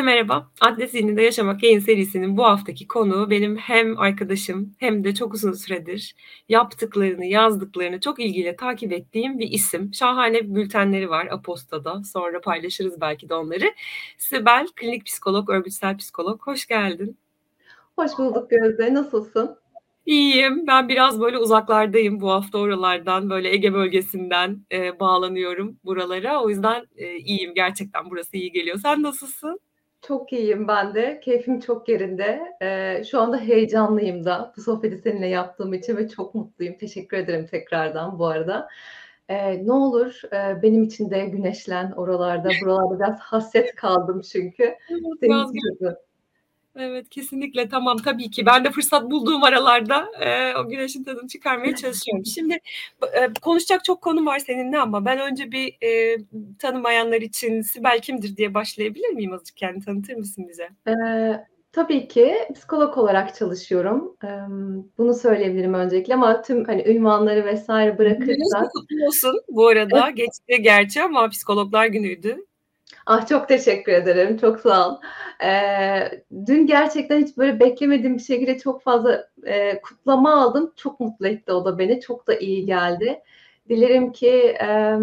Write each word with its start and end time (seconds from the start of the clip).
Herkese 0.00 0.16
merhaba. 0.16 0.50
Adres 0.60 0.90
Zihninde 0.90 1.22
Yaşamak 1.22 1.62
yayın 1.62 1.78
serisinin 1.80 2.36
bu 2.36 2.44
haftaki 2.44 2.88
konuğu 2.88 3.30
benim 3.30 3.56
hem 3.56 3.98
arkadaşım 3.98 4.74
hem 4.78 5.04
de 5.04 5.14
çok 5.14 5.34
uzun 5.34 5.52
süredir 5.52 6.14
yaptıklarını, 6.48 7.24
yazdıklarını 7.24 8.00
çok 8.00 8.20
ilgiyle 8.20 8.56
takip 8.56 8.92
ettiğim 8.92 9.38
bir 9.38 9.50
isim. 9.50 9.94
Şahane 9.94 10.54
bültenleri 10.54 11.10
var 11.10 11.26
Aposta'da. 11.26 12.02
Sonra 12.04 12.40
paylaşırız 12.40 13.00
belki 13.00 13.28
de 13.28 13.34
onları. 13.34 13.64
Sibel, 14.18 14.66
klinik 14.76 15.06
psikolog, 15.06 15.50
örgütsel 15.50 15.96
psikolog. 15.96 16.42
Hoş 16.42 16.66
geldin. 16.66 17.16
Hoş 17.96 18.10
bulduk 18.18 18.50
Gözde. 18.50 18.94
Nasılsın? 18.94 19.56
İyiyim. 20.06 20.66
Ben 20.66 20.88
biraz 20.88 21.20
böyle 21.20 21.38
uzaklardayım 21.38 22.20
bu 22.20 22.30
hafta 22.30 22.58
oralardan. 22.58 23.30
Böyle 23.30 23.52
Ege 23.52 23.72
bölgesinden 23.72 24.60
e, 24.72 25.00
bağlanıyorum 25.00 25.76
buralara. 25.84 26.42
O 26.42 26.50
yüzden 26.50 26.86
e, 26.96 27.16
iyiyim 27.16 27.54
gerçekten. 27.54 28.10
Burası 28.10 28.36
iyi 28.36 28.52
geliyor. 28.52 28.78
Sen 28.78 29.02
nasılsın? 29.02 29.60
Çok 30.02 30.32
iyiyim 30.32 30.68
ben 30.68 30.94
de. 30.94 31.20
Keyfim 31.20 31.60
çok 31.60 31.88
yerinde. 31.88 32.56
Ee, 32.62 33.04
şu 33.10 33.20
anda 33.20 33.38
heyecanlıyım 33.38 34.24
da 34.24 34.52
bu 34.56 34.60
sohbeti 34.60 34.98
seninle 34.98 35.26
yaptığım 35.26 35.74
için 35.74 35.96
ve 35.96 36.08
çok 36.08 36.34
mutluyum. 36.34 36.78
Teşekkür 36.78 37.16
ederim 37.16 37.46
tekrardan 37.46 38.18
bu 38.18 38.26
arada. 38.26 38.68
Ee, 39.28 39.66
ne 39.66 39.72
olur 39.72 40.20
e, 40.32 40.62
benim 40.62 40.82
için 40.82 41.10
de 41.10 41.26
güneşlen 41.26 41.92
oralarda. 41.92 42.48
Buralarda 42.62 42.98
biraz 42.98 43.18
hasret 43.18 43.74
kaldım 43.74 44.20
çünkü. 44.20 44.62
Evet, 44.62 46.09
Evet 46.76 47.08
kesinlikle 47.08 47.68
tamam 47.68 47.96
tabii 47.96 48.30
ki. 48.30 48.46
Ben 48.46 48.64
de 48.64 48.70
fırsat 48.70 49.10
bulduğum 49.10 49.44
aralarda 49.44 50.06
e, 50.20 50.56
o 50.56 50.68
güneşin 50.68 51.04
tadını 51.04 51.28
çıkarmaya 51.28 51.76
çalışıyorum. 51.76 52.26
Şimdi 52.26 52.58
e, 53.02 53.28
konuşacak 53.42 53.84
çok 53.84 54.02
konu 54.02 54.26
var 54.26 54.38
seninle 54.38 54.78
ama 54.78 55.04
ben 55.04 55.18
önce 55.18 55.52
bir 55.52 55.76
e, 55.82 56.18
tanımayanlar 56.58 57.20
için 57.20 57.62
Sibel 57.62 58.00
kimdir 58.00 58.36
diye 58.36 58.54
başlayabilir 58.54 59.08
miyim 59.08 59.32
azıcık 59.32 59.56
kendini 59.56 59.84
tanıtır 59.84 60.14
mısın 60.14 60.46
bize? 60.48 60.68
E, 60.88 60.94
tabii 61.72 62.08
ki 62.08 62.34
psikolog 62.54 62.98
olarak 62.98 63.34
çalışıyorum. 63.34 64.16
E, 64.24 64.28
bunu 64.98 65.14
söyleyebilirim 65.14 65.74
öncelikle 65.74 66.14
ama 66.14 66.42
tüm 66.42 66.64
hani 66.64 66.82
ünvanları 66.88 67.44
vesaire 67.44 67.98
bırakırsak. 67.98 68.70
Kutlu 68.72 69.06
olsun 69.06 69.40
bu 69.48 69.66
arada. 69.68 70.10
Geçti 70.10 70.62
gerçi 70.62 71.02
ama 71.02 71.28
psikologlar 71.28 71.86
günüydü. 71.86 72.36
Ah 73.06 73.26
çok 73.26 73.48
teşekkür 73.48 73.92
ederim. 73.92 74.36
Çok 74.36 74.60
sağ 74.60 74.88
ol. 74.88 75.00
Ee, 75.44 76.22
dün 76.46 76.66
gerçekten 76.66 77.20
hiç 77.20 77.36
böyle 77.36 77.60
beklemediğim 77.60 78.16
bir 78.16 78.22
şekilde 78.22 78.58
çok 78.58 78.82
fazla 78.82 79.28
e, 79.46 79.80
kutlama 79.80 80.42
aldım. 80.42 80.72
Çok 80.76 81.00
mutlu 81.00 81.26
etti 81.28 81.52
o 81.52 81.64
da 81.64 81.78
beni. 81.78 82.00
Çok 82.00 82.26
da 82.26 82.34
iyi 82.34 82.66
geldi. 82.66 83.22
Dilerim 83.68 84.12
ki 84.12 84.30
e, 84.62 84.96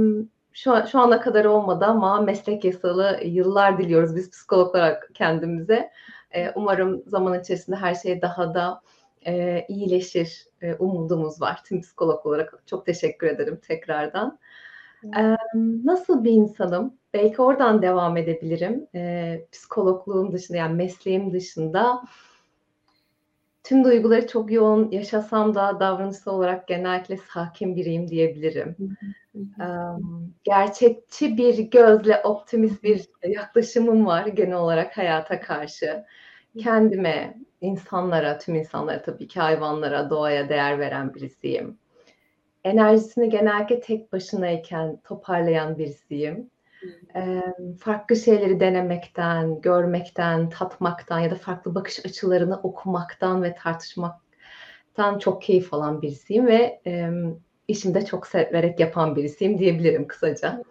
şu, 0.54 0.74
şu 0.92 1.00
ana 1.00 1.22
kadar 1.22 1.46
olmadı 1.46 1.86
ama 1.86 2.22
meslek 2.22 2.66
yasalı 2.66 3.20
yıllar 3.24 3.78
diliyoruz 3.78 4.16
biz 4.16 4.32
psikologlar 4.32 5.00
kendimize. 5.14 5.92
E, 6.32 6.52
umarım 6.56 7.04
zaman 7.08 7.40
içerisinde 7.40 7.76
her 7.76 7.96
şey 7.96 8.22
daha 8.22 8.54
da 8.54 8.82
e, 9.28 9.66
iyileşir. 9.70 10.48
E, 10.62 10.74
umudumuz 10.76 11.42
var. 11.42 11.64
Tüm 11.66 11.82
psikolog 11.82 12.26
olarak 12.26 12.64
çok 12.66 12.86
teşekkür 12.86 13.28
ederim 13.28 13.60
tekrardan. 13.68 14.40
Nasıl 15.84 16.24
bir 16.24 16.32
insanım? 16.32 16.98
belki 17.18 17.42
oradan 17.42 17.82
devam 17.82 18.18
edebilirim. 18.18 18.88
E, 18.96 19.42
psikologluğum 19.52 20.32
dışında 20.32 20.58
yani 20.58 20.76
mesleğim 20.76 21.34
dışında 21.34 22.02
tüm 23.64 23.84
duyguları 23.84 24.28
çok 24.28 24.52
yoğun 24.52 24.92
yaşasam 24.92 25.56
da 25.56 25.80
davranışsal 25.80 26.34
olarak 26.34 26.67
genellikle 26.67 27.17
sakin 27.17 27.76
biriyim 27.76 28.08
diyebilirim. 28.08 28.76
um, 29.36 30.34
gerçekçi 30.44 31.38
bir 31.38 31.58
gözle 31.58 32.22
optimist 32.23 32.84
bir 32.84 33.06
yaklaşımım 33.28 34.06
var 34.06 34.28
genel 34.28 34.58
olarak 34.58 34.98
hayata 34.98 35.42
karşı. 35.42 36.06
Kendime, 36.58 37.38
insanlara, 37.62 38.38
tüm 38.38 38.56
insanlara 38.56 39.02
tabii 39.02 39.28
ki 39.28 39.40
hayvanlara, 39.40 40.10
doğaya 40.10 40.50
değer 40.50 40.80
veren 40.80 41.14
birisiyim. 41.14 41.78
Enerjisini 42.67 43.30
genellikle 43.30 43.80
tek 43.80 44.14
başınayken 44.14 44.98
toparlayan 45.04 45.78
birisiyim. 45.78 46.50
Farklı 47.80 48.16
şeyleri 48.16 48.60
denemekten, 48.60 49.61
görmekten, 49.61 50.50
tatmaktan 50.50 51.20
ya 51.20 51.32
da 51.32 51.36
farklı 51.36 51.76
bakış 51.76 52.05
açılarını 52.05 52.60
okumaktan 52.64 53.44
ve 53.44 53.55
tartışmaktan 53.55 55.20
çok 55.20 55.42
keyif 55.42 55.73
alan 55.73 56.02
birisiyim 56.02 56.48
ve 56.48 56.82
işimi 57.67 57.94
de 57.94 58.05
çok 58.05 58.28
severek 58.28 58.80
yapan 58.80 59.16
birisiyim 59.16 59.60
diyebilirim 59.60 60.08
kısaca. 60.08 60.64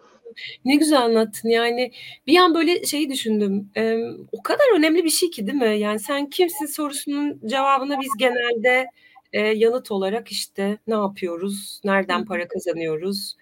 Ne 0.65 0.75
güzel 0.75 1.01
anlattın. 1.01 1.49
Yani 1.49 1.91
bir 2.27 2.37
an 2.37 2.55
böyle 2.55 2.83
şeyi 2.83 3.09
düşündüm. 3.09 3.69
E, 3.77 3.95
o 4.31 4.43
kadar 4.43 4.77
önemli 4.77 5.03
bir 5.03 5.09
şey 5.09 5.29
ki 5.29 5.47
değil 5.47 5.57
mi? 5.57 5.79
Yani 5.79 5.99
sen 5.99 6.29
kimsin 6.29 6.65
sorusunun 6.65 7.41
cevabını 7.45 7.99
biz 8.01 8.09
genelde 8.19 8.87
e, 9.33 9.41
yanıt 9.41 9.91
olarak 9.91 10.31
işte 10.31 10.77
ne 10.87 10.93
yapıyoruz 10.93 11.81
nereden 11.83 12.25
para 12.25 12.47
kazanıyoruz 12.47 13.35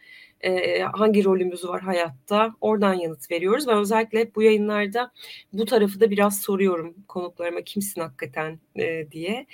e, 0.45 0.79
hangi 0.81 1.23
rolümüz 1.23 1.67
var 1.67 1.81
hayatta 1.81 2.55
oradan 2.61 2.93
yanıt 2.93 3.31
veriyoruz. 3.31 3.67
Ben 3.67 3.77
özellikle 3.77 4.19
hep 4.19 4.35
bu 4.35 4.41
yayınlarda 4.41 5.11
bu 5.53 5.65
tarafı 5.65 5.99
da 5.99 6.11
biraz 6.11 6.41
soruyorum 6.41 6.95
konuklarıma 7.07 7.61
kimsin 7.61 8.01
hakikaten 8.01 8.59
e, 8.75 9.11
diye. 9.11 9.45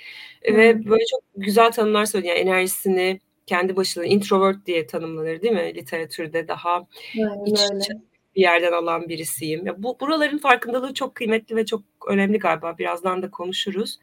Hmm. 0.46 0.56
Ve 0.56 0.86
böyle 0.86 1.04
çok 1.06 1.20
güzel 1.36 1.72
tanımlar 1.72 2.04
söylüyor. 2.04 2.36
Yani 2.36 2.48
enerjisini 2.48 3.20
kendi 3.46 3.76
başına 3.76 4.04
introvert 4.04 4.66
diye 4.66 4.86
tanımlanır 4.86 5.42
değil 5.42 5.54
mi? 5.54 5.74
Literatürde 5.74 6.48
daha 6.48 6.86
Aynen 7.16 7.44
iç 7.44 7.60
içe 7.60 8.11
bir 8.36 8.40
yerden 8.40 8.72
alan 8.72 9.08
birisiyim. 9.08 9.66
Ya 9.66 9.82
bu 9.82 10.00
buraların 10.00 10.38
farkındalığı 10.38 10.94
çok 10.94 11.14
kıymetli 11.14 11.56
ve 11.56 11.66
çok 11.66 11.82
önemli 12.08 12.38
galiba. 12.38 12.78
Birazdan 12.78 13.22
da 13.22 13.30
konuşuruz. 13.30 13.98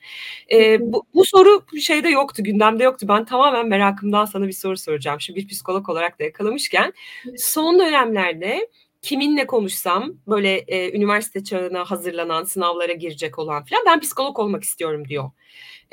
Ee, 0.52 0.78
bu, 0.94 1.06
bu 1.14 1.26
soru 1.26 1.66
şeyde 1.82 2.10
yoktu, 2.10 2.44
gündemde 2.44 2.84
yoktu. 2.84 3.06
Ben 3.10 3.26
tamamen 3.26 3.68
merakımdan 3.68 4.26
sana 4.26 4.48
bir 4.48 4.52
soru 4.52 4.78
soracağım. 4.78 5.22
Şimdi 5.22 5.40
bir 5.40 5.48
psikolog 5.48 5.90
olarak 5.90 6.20
da 6.20 6.24
yakalamışken 6.24 6.94
son 7.38 7.80
dönemlerde 7.80 8.70
kiminle 9.02 9.48
konuşsam 9.48 10.14
böyle 10.28 10.58
e, 10.58 10.98
üniversite 10.98 11.44
çağına 11.44 11.86
hazırlanan 11.86 12.44
sınavlara 12.44 12.94
girecek 12.94 13.40
olan 13.40 13.66
falan 13.66 13.84
ben 13.86 14.00
psikolog 14.00 14.40
olmak 14.40 14.64
istiyorum 14.64 15.08
diyor. 15.08 15.32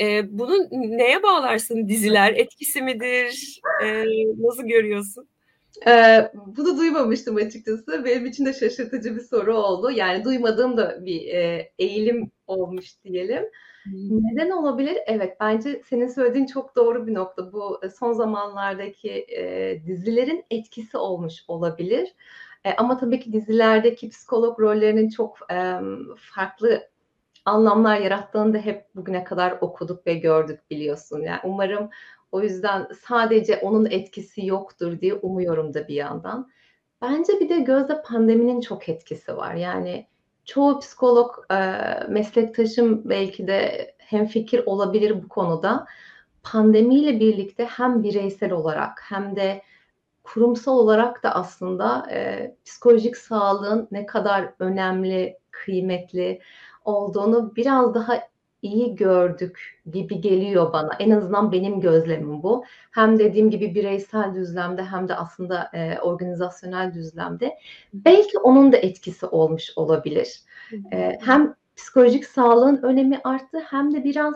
E, 0.00 0.38
bunu 0.38 0.54
neye 0.72 1.22
bağlarsın? 1.22 1.88
Diziler 1.88 2.32
etkisi 2.32 2.82
midir? 2.82 3.60
E, 3.84 4.04
nasıl 4.38 4.66
görüyorsun? 4.66 5.28
Ee, 5.86 6.30
bunu 6.34 6.78
duymamıştım 6.78 7.36
açıkçası. 7.36 8.04
Benim 8.04 8.26
için 8.26 8.46
de 8.46 8.52
şaşırtıcı 8.52 9.16
bir 9.16 9.20
soru 9.20 9.56
oldu. 9.56 9.90
Yani 9.90 10.24
duymadığım 10.24 10.76
da 10.76 11.06
bir 11.06 11.28
e, 11.28 11.72
eğilim 11.78 12.30
olmuş 12.46 13.04
diyelim. 13.04 13.44
Hmm. 13.84 13.92
Neden 14.24 14.50
olabilir? 14.50 14.98
Evet, 15.06 15.36
bence 15.40 15.82
senin 15.88 16.08
söylediğin 16.08 16.46
çok 16.46 16.76
doğru 16.76 17.06
bir 17.06 17.14
nokta. 17.14 17.52
Bu 17.52 17.80
e, 17.82 17.90
son 17.90 18.12
zamanlardaki 18.12 19.10
e, 19.10 19.82
dizilerin 19.86 20.44
etkisi 20.50 20.98
olmuş 20.98 21.34
olabilir. 21.48 22.14
E, 22.64 22.72
ama 22.74 22.98
tabii 22.98 23.20
ki 23.20 23.32
dizilerdeki 23.32 24.08
psikolog 24.08 24.60
rollerinin 24.60 25.08
çok 25.08 25.38
e, 25.52 25.74
farklı 26.34 26.88
anlamlar 27.44 28.00
yarattığını 28.00 28.54
da 28.54 28.58
hep 28.58 28.84
bugüne 28.94 29.24
kadar 29.24 29.58
okuduk 29.60 30.06
ve 30.06 30.14
gördük 30.14 30.60
biliyorsun. 30.70 31.20
Yani 31.20 31.40
umarım 31.44 31.90
o 32.32 32.42
yüzden 32.42 32.88
sadece 33.06 33.56
onun 33.56 33.86
etkisi 33.86 34.46
yoktur 34.46 35.00
diye 35.00 35.14
umuyorum 35.14 35.74
da 35.74 35.88
bir 35.88 35.94
yandan. 35.94 36.50
Bence 37.02 37.32
bir 37.40 37.48
de 37.48 37.60
gözde 37.60 38.02
pandeminin 38.02 38.60
çok 38.60 38.88
etkisi 38.88 39.36
var. 39.36 39.54
Yani 39.54 40.06
çoğu 40.44 40.78
psikolog 40.78 41.30
e, 41.50 41.56
meslektaşım 42.08 43.08
belki 43.08 43.46
de 43.46 43.94
hem 43.98 44.26
fikir 44.26 44.62
olabilir 44.66 45.22
bu 45.22 45.28
konuda. 45.28 45.86
Pandemiyle 46.42 47.20
birlikte 47.20 47.64
hem 47.64 48.02
bireysel 48.02 48.52
olarak 48.52 49.02
hem 49.02 49.36
de 49.36 49.62
kurumsal 50.24 50.78
olarak 50.78 51.22
da 51.22 51.34
aslında 51.34 52.06
e, 52.10 52.54
psikolojik 52.64 53.16
sağlığın 53.16 53.88
ne 53.90 54.06
kadar 54.06 54.52
önemli, 54.58 55.38
kıymetli 55.50 56.40
olduğunu 56.84 57.56
biraz 57.56 57.94
daha 57.94 58.22
iyi 58.62 58.96
gördük 58.96 59.82
gibi 59.92 60.20
geliyor 60.20 60.72
bana. 60.72 60.90
En 60.98 61.10
azından 61.10 61.52
benim 61.52 61.80
gözlemim 61.80 62.42
bu. 62.42 62.64
Hem 62.90 63.18
dediğim 63.18 63.50
gibi 63.50 63.74
bireysel 63.74 64.34
düzlemde 64.34 64.84
hem 64.84 65.08
de 65.08 65.14
aslında 65.14 65.70
e, 65.74 65.98
organizasyonel 66.00 66.94
düzlemde. 66.94 67.58
Belki 67.94 68.38
onun 68.38 68.72
da 68.72 68.76
etkisi 68.76 69.26
olmuş 69.26 69.72
olabilir. 69.76 70.40
E, 70.92 71.18
hem 71.22 71.54
psikolojik 71.76 72.24
sağlığın 72.24 72.82
önemi 72.82 73.20
arttı 73.24 73.58
hem 73.58 73.94
de 73.94 74.04
biraz 74.04 74.34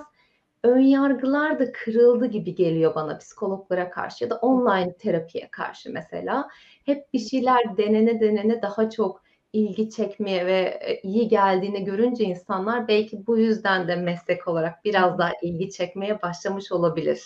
ön 0.65 0.81
yargılar 0.81 1.59
da 1.59 1.73
kırıldı 1.73 2.27
gibi 2.27 2.55
geliyor 2.55 2.95
bana 2.95 3.19
psikologlara 3.19 3.91
karşı 3.91 4.25
ya 4.25 4.31
da 4.31 4.37
online 4.37 4.97
terapiye 4.97 5.49
karşı 5.51 5.93
mesela. 5.93 6.49
Hep 6.85 7.13
bir 7.13 7.19
şeyler 7.19 7.77
denene 7.77 8.21
denene 8.21 8.63
daha 8.63 8.91
çok 8.91 9.23
ilgi 9.53 9.91
çekmeye 9.91 10.47
ve 10.47 10.79
e, 10.81 11.01
iyi 11.03 11.29
geldiğini 11.29 11.85
görünce 11.85 12.25
insanlar 12.25 12.89
belki 12.89 13.27
bu 13.27 13.39
yüzden 13.39 13.89
de 13.89 13.97
meslek 13.97 14.49
olarak 14.49 14.85
biraz 14.85 15.19
daha 15.19 15.33
ilgi 15.43 15.71
çekmeye 15.71 16.23
başlamış 16.23 16.73
olabilir. 16.73 17.23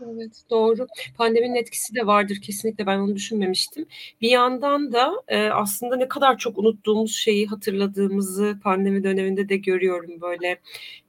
Evet, 0.00 0.42
doğru. 0.50 0.86
Pandeminin 1.16 1.54
etkisi 1.54 1.94
de 1.94 2.06
vardır 2.06 2.38
kesinlikle, 2.42 2.86
ben 2.86 2.98
onu 2.98 3.16
düşünmemiştim. 3.16 3.86
Bir 4.20 4.30
yandan 4.30 4.92
da, 4.92 5.12
eee, 5.30 5.50
aslında 5.52 5.96
ne 5.96 6.08
kadar 6.08 6.38
çok 6.38 6.58
unuttuğumuz 6.58 7.16
şeyi 7.16 7.46
hatırladığımızı 7.46 8.58
pandemi 8.62 9.04
döneminde 9.04 9.48
de 9.48 9.56
görüyorum. 9.56 10.20
Böyle 10.20 10.58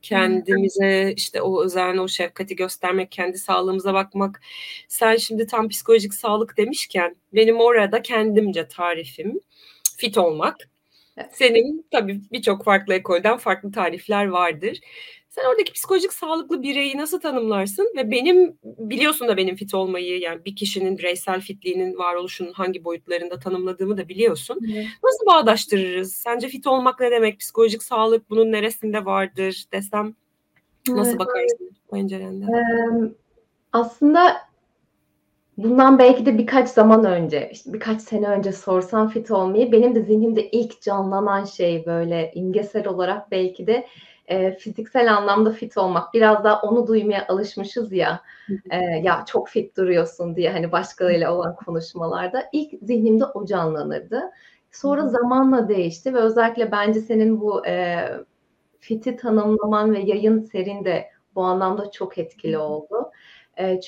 kendimize, 0.02 1.14
işte, 1.18 1.42
o 1.42 1.64
özen, 1.64 1.98
o 1.98 2.08
şefkati 2.08 2.56
göstermek, 2.56 3.12
kendi 3.12 3.38
sağlığımıza 3.38 3.94
bakmak. 3.94 4.42
Sen 4.88 5.16
şimdi 5.16 5.48
tam 5.48 5.70
psikolojik 5.70 6.14
sağlık 6.14 6.58
demişken 6.58 7.16
benim 7.34 7.60
orada 7.60 8.02
kendimce 8.02 8.68
tarifim 8.68 9.40
fit 10.04 10.18
olmak. 10.18 10.58
Senin 11.32 11.86
tabii 11.92 12.22
birçok 12.32 12.64
farklı 12.64 12.94
ekolden 12.94 13.38
farklı 13.38 13.72
tarifler 13.72 14.26
vardır. 14.26 14.80
Sen 15.30 15.46
oradaki 15.50 15.74
psikolojik 15.74 16.14
sağlıklı 16.14 16.62
bireyi 16.64 16.98
nasıl 16.98 17.20
tanımlarsın 17.20 17.94
ve 17.98 18.12
benim 18.12 18.58
biliyorsun 18.64 19.28
da 19.28 19.38
benim 19.38 19.56
fit 19.56 19.74
olmayı, 19.74 20.20
yani 20.20 20.46
bir 20.46 20.56
kişinin 20.56 20.98
bireysel 20.98 21.42
fitliğinin 21.42 21.98
varoluşunun 21.98 22.54
hangi 22.54 22.84
boyutlarında 22.84 23.40
tanımladığımı 23.40 23.98
da 23.98 24.10
biliyorsun. 24.10 24.60
Evet. 24.74 24.86
Nasıl 25.04 25.26
bağdaştırırız? 25.26 26.14
Sence 26.14 26.48
fit 26.48 26.68
olmak 26.68 27.00
ne 27.00 27.12
demek? 27.12 27.40
Psikolojik 27.40 27.84
sağlık 27.84 28.30
bunun 28.30 28.52
neresinde 28.52 29.06
vardır 29.06 29.66
desem 29.74 30.16
nasıl 30.88 31.10
Evet. 31.10 31.20
bakarsın 31.20 31.72
pencerenden? 31.92 32.48
Emm, 32.48 33.14
aslında 33.74 34.38
bundan 35.58 36.00
belki 36.00 36.26
de 36.26 36.38
birkaç 36.38 36.70
zaman 36.70 37.06
önce, 37.06 37.50
işte, 37.54 37.74
birkaç 37.74 38.02
sene 38.02 38.28
önce 38.28 38.52
sorsan 38.52 39.08
fit 39.10 39.32
olmayı, 39.32 39.72
benim 39.72 39.96
de 39.96 40.02
zihnimde 40.02 40.50
ilk 40.52 40.82
canlanan 40.82 41.44
şey, 41.46 41.86
böyle, 41.86 42.32
imgesel 42.36 42.88
olarak 42.88 43.32
belki 43.32 43.68
de, 43.68 43.88
eee, 44.30 44.58
fiziksel 44.60 45.14
anlamda 45.18 45.52
fit 45.52 45.78
olmak. 45.78 46.14
Biraz 46.14 46.44
daha 46.44 46.62
onu 46.62 46.88
duymaya 46.88 47.26
alışmışız 47.28 47.92
ya, 47.94 48.22
eee, 48.72 49.02
"Ya, 49.04 49.24
çok 49.28 49.48
fit 49.50 49.78
duruyorsun." 49.78 50.36
diye, 50.36 50.52
hani, 50.52 50.72
başkalarıyla 50.72 51.36
olan 51.36 51.56
konuşmalarda. 51.56 52.44
İlk 52.54 52.72
zihnimde 52.84 53.26
o 53.26 53.46
canlanırdı. 53.46 54.22
Sonra 54.72 55.08
zamanla 55.08 55.70
değişti 55.70 56.14
ve 56.14 56.20
özellikle 56.20 56.72
bence 56.72 57.00
senin 57.02 57.42
bu, 57.42 57.66
eee, 57.66 58.12
fit'i 58.80 59.16
tanımlaman 59.18 59.94
ve 59.94 60.00
yayın 60.00 60.42
serin 60.42 60.86
de 60.86 61.06
bu 61.36 61.44
anlamda 61.44 61.92
çok 61.92 62.18
etkili 62.18 62.58
oldu. 62.58 63.12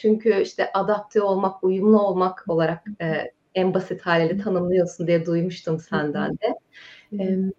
Çünkü, 0.01 0.41
işte, 0.41 0.71
adapte 0.73 1.21
olmak, 1.21 1.63
uyumlu 1.63 2.01
olmak 2.01 2.45
olarak, 2.47 2.83
eee, 3.01 3.31
en 3.55 3.73
basit 3.73 4.01
hâliyle 4.01 4.37
tanımlıyorsun 4.37 5.07
diye 5.07 5.25
duymuştum 5.25 5.79
senden 5.79 6.31
de. 6.33 6.55
Emm, 7.23 7.51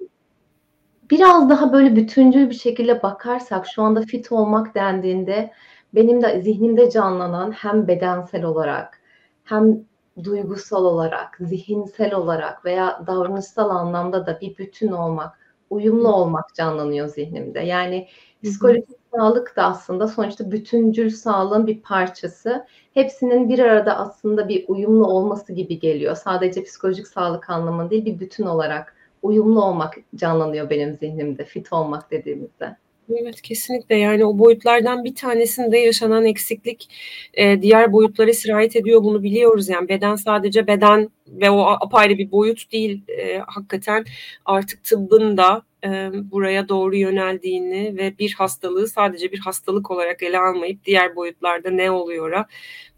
biraz 1.11 1.50
daha 1.50 1.73
böyle 1.73 1.97
bütüncül 1.97 2.50
bir 2.50 2.55
şekilde 2.55 3.03
bakarsak 3.05 3.67
şu 3.69 3.82
anda 3.82 4.03
fit 4.03 4.32
olmak 4.32 4.75
dendiğinde 4.75 5.53
benim 5.94 6.23
de 6.23 6.43
zihnimde 6.43 6.91
canlanan 6.91 7.53
hem 7.53 7.88
bedensel 7.88 8.44
olarak 8.44 9.00
hem 9.44 9.85
duygusal 10.25 10.85
olarak, 10.85 11.38
zihinsel 11.41 12.14
olarak 12.14 12.64
veya 12.64 13.05
davranışsal 13.06 13.70
anlamda 13.70 14.26
da 14.26 14.41
bir 14.41 14.59
bütün 14.59 14.88
olmak, 14.93 15.38
uyumlu 15.70 16.09
olmak 16.14 16.55
canlanıyor 16.56 17.09
zihnimde. 17.09 17.61
Yani 17.61 18.09
psikolojik 18.44 19.06
sağlık 19.16 19.56
da 19.56 19.64
aslında 19.64 20.08
sonuçta 20.08 20.50
bütüncül 20.50 21.10
sağlığın 21.10 21.66
bir 21.66 21.80
parçası. 21.80 22.66
Hepsinin 22.94 23.48
bir 23.48 23.58
arada 23.58 23.98
aslında 23.98 24.48
bir 24.48 24.64
uyumlu 24.68 25.06
olması 25.06 25.52
gibi 25.52 25.78
geliyor. 25.78 26.16
Sadece 26.16 26.62
psikolojik 26.62 27.06
sağlık 27.08 27.50
anlamında 27.50 27.90
değil, 27.90 28.04
bir 28.04 28.20
bütün 28.20 28.44
olarak 28.46 28.96
uyumlu 29.22 29.64
olmak 29.64 29.94
canlanıyor 30.14 30.70
benim 30.70 30.94
zihnimde 30.94 31.44
fit 31.44 31.72
olmak 31.72 32.10
dediğimizde. 32.10 32.76
Evet, 33.20 33.42
kesinlikle. 33.42 33.96
Yani 33.96 34.24
o 34.24 34.38
boyutlardan 34.38 35.04
bir 35.04 35.14
tanesinde 35.14 35.78
yaşanan 35.78 36.24
eksiklik, 36.24 36.88
eee, 37.36 37.62
diğer 37.62 37.92
boyutlara 37.92 38.32
sirayet 38.32 38.76
ediyor. 38.76 39.02
Bunu 39.02 39.22
biliyoruz. 39.22 39.68
Yani 39.68 39.88
beden 39.88 40.14
sadece 40.14 40.66
beden 40.66 41.08
ve 41.28 41.50
o 41.50 41.60
apayrı 41.60 42.18
bir 42.18 42.30
boyut 42.30 42.72
değil. 42.72 43.02
Eee, 43.08 43.42
hakikaten 43.46 44.04
artık 44.44 44.84
tıbbın 44.84 45.36
da, 45.36 45.62
emm, 45.87 46.31
buraya 46.31 46.69
doğru 46.69 46.97
yöneldiğini 46.97 47.97
ve 47.97 48.19
bir 48.19 48.33
hastalığı 48.33 48.88
sadece 48.88 49.33
bir 49.33 49.38
hastalık 49.38 49.91
olarak 49.91 50.23
ele 50.23 50.38
almayıp 50.38 50.85
diğer 50.85 51.17
boyutlarda 51.17 51.71
ne 51.71 51.91
oluyor'a 51.91 52.47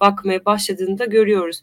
bakmaya 0.00 0.44
başladığını 0.44 0.98
da 0.98 1.04
görüyoruz. 1.04 1.62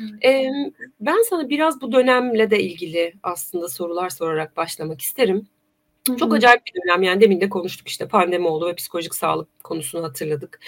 Evet. 0.00 0.14
Emm, 0.22 0.70
ben 1.00 1.22
sana 1.30 1.48
biraz 1.48 1.80
bu 1.80 1.92
dönemle 1.92 2.50
de 2.50 2.62
ilgili 2.62 3.12
aslında 3.22 3.68
sorular 3.68 4.10
sorarak 4.10 4.56
başlamak 4.56 5.00
isterim. 5.00 5.46
Hı 6.08 6.16
Çok 6.16 6.34
acayip 6.34 6.60
bir 6.66 6.72
dönem, 6.82 7.02
yani 7.02 7.20
demin 7.20 7.40
de 7.40 7.48
konuştuk, 7.48 7.88
işte, 7.88 8.08
pandemi 8.08 8.48
oldu 8.48 8.66
ve 8.66 8.74
psikolojik 8.74 9.14
sağlık 9.14 9.64
konusunu 9.64 10.04
hatırladık. 10.04 10.60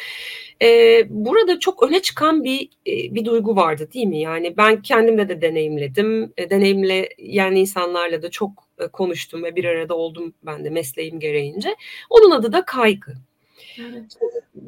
Eee, 0.60 1.06
burada 1.10 1.58
çok 1.58 1.82
öne 1.82 2.02
çıkan 2.02 2.44
bir, 2.44 2.68
bir 2.86 3.24
duygu 3.24 3.56
vardı, 3.56 3.88
değil 3.94 4.06
mi? 4.06 4.20
Yani 4.20 4.56
ben 4.56 4.82
kendimde 4.82 5.28
de 5.28 5.40
deneyimledim. 5.42 6.32
Eee, 6.38 6.50
deneyimleyen 6.50 7.52
insanlarla 7.52 8.22
da 8.22 8.30
çok, 8.30 8.63
konuştum 8.92 9.42
ve 9.44 9.56
bir 9.56 9.64
arada 9.64 9.94
oldum 9.96 10.34
ben 10.42 10.64
de 10.64 10.70
mesleğim 10.70 11.20
gereğince. 11.20 11.76
Onun 12.10 12.30
adı 12.30 12.52
da 12.52 12.64
kaygı. 12.64 13.12
Evet. 13.80 14.04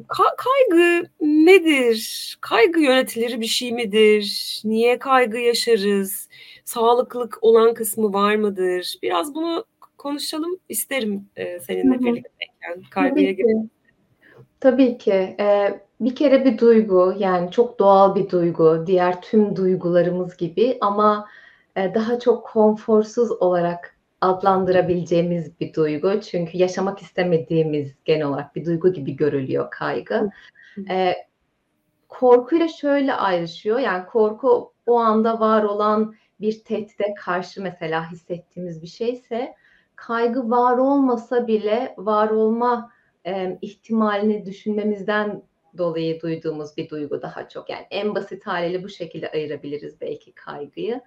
Ka 0.07 0.23
kaygı 0.37 1.07
nedir? 1.21 2.37
Kaygı 2.41 2.79
yönetilir 2.79 3.41
bir 3.41 3.45
şey 3.45 3.71
midir? 3.71 4.61
Niye 4.65 4.99
kaygı 4.99 5.37
yaşarız? 5.37 6.29
Sağlıklı 6.65 7.29
olan 7.41 7.73
kısmı 7.73 8.13
var 8.13 8.35
mıdır? 8.35 8.95
Biraz 9.03 9.35
bunu 9.35 9.65
konuşalım 9.97 10.59
isterim, 10.69 11.29
Hı 11.37 11.43
seninle 11.67 11.95
hı. 11.95 11.99
birlikteyken 11.99 12.89
kaygıya 12.91 13.35
Tabii 13.35 13.35
ki. 13.37 13.69
Tabii 14.59 14.97
ki. 14.97 15.35
Eee, 15.39 15.81
bir 16.01 16.15
kere 16.15 16.45
bir 16.45 16.57
duygu, 16.57 17.15
yani 17.19 17.51
çok 17.51 17.79
doğal 17.79 18.15
bir 18.15 18.29
duygu, 18.29 18.83
diğer 18.87 19.21
tüm 19.21 19.55
duygularımız 19.55 20.37
gibi 20.37 20.77
ama, 20.81 21.27
eee, 21.77 21.91
daha 21.95 22.19
çok 22.19 22.47
konforsuz 22.47 23.31
olarak 23.31 23.96
adlandırabileceğimiz 24.21 25.59
bir 25.59 25.73
duygu. 25.73 26.21
Çünkü 26.21 26.57
yaşamak 26.57 26.99
istemediğimiz 27.01 27.93
genel 28.05 28.27
olarak 28.27 28.55
bir 28.55 28.65
duygu 28.65 28.93
gibi 28.93 29.15
görülüyor 29.15 29.71
kaygı. 29.71 30.29
Eee, 30.89 31.27
korkuyla 32.09 32.67
şöyle 32.67 33.13
ayrışıyor, 33.13 33.79
yani 33.79 34.05
korku 34.05 34.73
o 34.87 34.97
anda 34.99 35.39
var 35.39 35.63
olan 35.63 36.15
bir 36.41 36.63
tehdide 36.63 37.13
karşı 37.13 37.61
mesela 37.63 38.11
hissettiğimiz 38.11 38.81
bir 38.81 38.87
şeyse, 38.87 39.55
kaygı 39.95 40.49
var 40.49 40.77
olmasa 40.77 41.47
bile 41.47 41.95
var 41.97 42.29
olma, 42.29 42.91
emm, 43.25 43.57
ihtimalini 43.61 44.45
düşünmemizden 44.45 45.43
dolayı 45.77 46.21
duyduğumuz 46.21 46.77
bir 46.77 46.89
duygu 46.89 47.21
daha 47.21 47.49
çok. 47.49 47.69
Yani 47.69 47.87
en 47.91 48.15
basit 48.15 48.47
hâliyle 48.47 48.83
bu 48.83 48.89
şekilde 48.89 49.31
ayırabiliriz 49.31 50.01
belki 50.01 50.33
kaygıyı. 50.33 51.01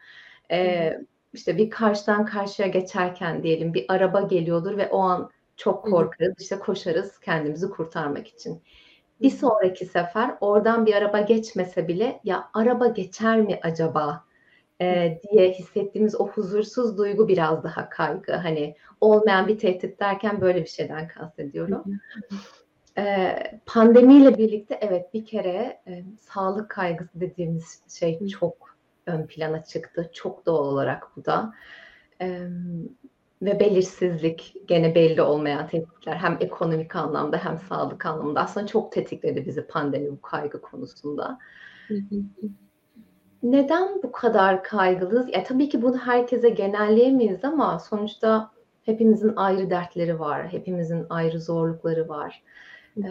Hı. 0.98 1.06
İşte, 1.32 1.56
bir 1.56 1.70
karşıdan 1.70 2.24
karşıya 2.26 2.68
geçerken 2.68 3.42
diyelim 3.42 3.74
bir 3.74 3.84
araba 3.88 4.20
geliyordur 4.20 4.76
ve 4.76 4.88
o 4.90 4.98
an 5.00 5.30
çok 5.56 5.84
korkarız, 5.84 6.34
işte, 6.40 6.58
koşarız 6.58 7.18
kendimizi 7.20 7.70
kurtarmak 7.70 8.28
için. 8.28 8.62
Bir 9.22 9.30
sonraki 9.30 9.86
sefer 9.86 10.34
oradan 10.40 10.86
bir 10.86 10.94
araba 10.94 11.20
geçmese 11.20 11.88
bile 11.88 12.20
"Ya, 12.24 12.50
araba 12.54 12.86
geçer 12.86 13.40
mi 13.40 13.60
acaba?" 13.62 14.24
Eee, 14.80 15.20
diye 15.32 15.50
hissettiğimiz 15.52 16.20
o 16.20 16.26
huzursuz 16.28 16.98
duygu 16.98 17.28
biraz 17.28 17.64
daha 17.64 17.88
kaygı. 17.90 18.32
Hani 18.34 18.76
olmayan 19.00 19.48
bir 19.48 19.58
tehdit 19.58 20.00
derken 20.00 20.40
böyle 20.40 20.62
bir 20.62 20.68
şeyden 20.68 21.08
kastediyorum. 21.08 21.84
Eee, 22.98 23.60
pandemiyle 23.66 24.38
birlikte 24.38 24.78
evet, 24.82 25.14
bir 25.14 25.24
kere, 25.26 25.80
emm, 25.86 26.18
sağlık 26.20 26.70
kaygısı 26.70 27.20
dediğimiz 27.20 27.82
şey 28.00 28.28
çok 28.28 28.69
ön 29.06 29.26
plana 29.26 29.64
çıktı. 29.64 30.10
Çok 30.12 30.46
doğal 30.46 30.64
olarak 30.64 31.16
bu 31.16 31.24
da. 31.24 31.54
Emm, 32.20 32.88
ve 33.42 33.60
belirsizlik, 33.60 34.56
gene 34.66 34.94
belli 34.94 35.22
olmayan 35.22 35.66
tehditler 35.66 36.16
hem 36.16 36.36
ekonomik 36.40 36.96
anlamda 36.96 37.36
hem 37.36 37.58
sağlık 37.58 38.06
anlamında 38.06 38.40
aslında 38.40 38.66
çok 38.66 38.92
tetikledi 38.92 39.46
bizi 39.46 39.66
pandemi 39.66 40.10
bu 40.10 40.20
kaygı 40.20 40.60
konusunda. 40.60 41.38
Hı 41.88 41.94
hı. 41.94 42.16
Hı. 42.40 42.46
Neden 43.42 44.02
bu 44.02 44.12
kadar 44.12 44.62
kaygılıyız? 44.64 45.28
Ya, 45.32 45.44
tabii 45.44 45.68
ki 45.68 45.82
bunu 45.82 45.98
herkese 45.98 46.48
genelleyemeyiz 46.48 47.44
ama 47.44 47.78
sonuçta 47.78 48.50
hepimizin 48.82 49.32
ayrı 49.36 49.70
dertleri 49.70 50.20
var, 50.20 50.48
hepimizin 50.48 51.06
ayrı 51.10 51.40
zorlukları 51.40 52.08
var. 52.08 52.42
Hı. 52.94 53.02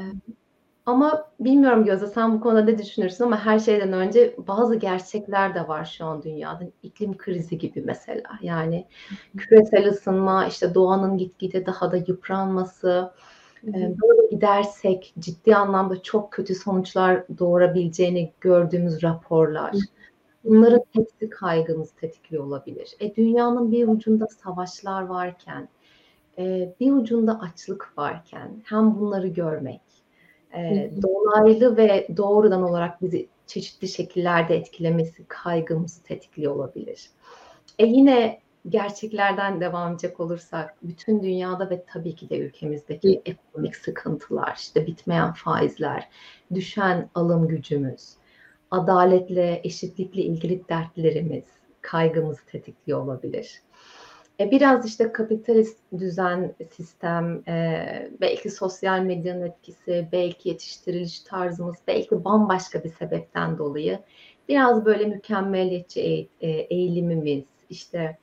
Ama 0.90 1.26
bilmiyorum 1.40 1.86
Gözde 1.86 2.08
sen 2.08 2.34
bu 2.34 2.42
konuda 2.42 2.62
ne 2.62 2.78
düşünürsün 2.78 3.24
ama 3.24 3.46
her 3.46 3.60
şeyden 3.60 3.94
önce 3.94 4.36
bazı 4.48 4.76
gerçekler 4.76 5.56
de 5.56 5.68
var 5.68 5.86
şu 5.98 6.06
an 6.06 6.24
dünyada. 6.24 6.64
İklim 6.84 7.18
krizi 7.18 7.58
gibi 7.58 7.82
mesela. 7.82 8.30
Yani 8.42 8.88
küresel 9.38 9.90
ısınma, 9.90 10.48
işte, 10.48 10.76
doğanın 10.76 11.18
gitgide 11.18 11.66
daha 11.66 11.92
da 11.92 11.98
yıpranması, 11.98 13.12
böyle 13.64 14.28
gidersek 14.32 15.14
ciddi 15.20 15.56
anlamda 15.56 16.02
çok 16.04 16.32
kötü 16.32 16.56
sonuçlar 16.56 17.24
doğurabileceğini 17.40 18.34
gördüğümüz 18.42 19.04
raporlar. 19.04 19.76
Bunların 20.44 20.82
hepsi 20.92 21.30
kaygımızı 21.30 21.96
tetikliyor 21.96 22.44
olabilir. 22.44 22.96
E, 23.00 23.16
dünyanın 23.16 23.72
bir 23.72 23.88
ucunda 23.88 24.28
savaşlar 24.28 25.02
varken, 25.02 25.70
eee, 26.38 26.76
bir 26.80 26.92
ucunda 26.92 27.40
açlık 27.40 27.98
varken 27.98 28.62
hem 28.66 29.00
bunları 29.00 29.28
görmek 29.28 29.82
E, 30.56 30.92
dolaylı 31.02 31.78
ve 31.78 32.08
doğrudan 32.18 32.64
olarak 32.64 33.02
bizi 33.02 33.28
çeşitli 33.48 33.88
şekillerde 33.88 34.56
etkilemesi 34.56 35.26
kaygımızı 35.28 36.04
tetikliyor 36.04 36.56
olabilir. 36.56 37.10
E 37.80 37.86
yine 37.86 38.40
gerçeklerden 38.70 39.62
devam 39.62 39.92
edecek 39.92 40.20
olursak 40.20 40.76
bütün 40.84 41.24
dünyada 41.24 41.70
ve 41.70 41.84
tabii 41.88 42.16
ki 42.16 42.30
de 42.30 42.40
ülkemizdeki 42.40 43.22
ekonomik 43.26 43.76
sıkıntılar, 43.76 44.56
işte 44.58 44.88
bitmeyen 44.88 45.34
faizler, 45.34 46.10
düşen 46.54 47.10
alım 47.16 47.48
gücümüz, 47.48 48.14
adaletle, 48.72 49.62
eşitlikle 49.64 50.22
ilgili 50.22 50.70
dertlerimiz 50.70 51.46
kaygımızı 51.82 52.46
tetikliyor 52.46 53.02
olabilir. 53.02 53.62
E, 54.40 54.52
biraz 54.52 54.86
işte 54.86 55.12
kapitalist 55.12 55.78
düzen, 56.00 56.56
sistem, 56.72 57.44
e, 57.48 58.12
belki 58.22 58.50
sosyal 58.50 59.00
medyanın 59.00 59.42
etkisi, 59.42 60.08
belki 60.12 60.50
yetiştiriliş 60.50 61.20
tarzımız, 61.20 61.76
belki 61.88 62.24
bambaşka 62.26 62.84
bir 62.84 62.90
sebepten 62.90 63.58
dolayı 63.58 64.00
biraz 64.50 64.86
böyle 64.86 65.06
mükemmeliyetçi 65.06 66.30
e, 66.42 66.50
eğilimimiz, 66.50 67.44
işte 67.70 68.18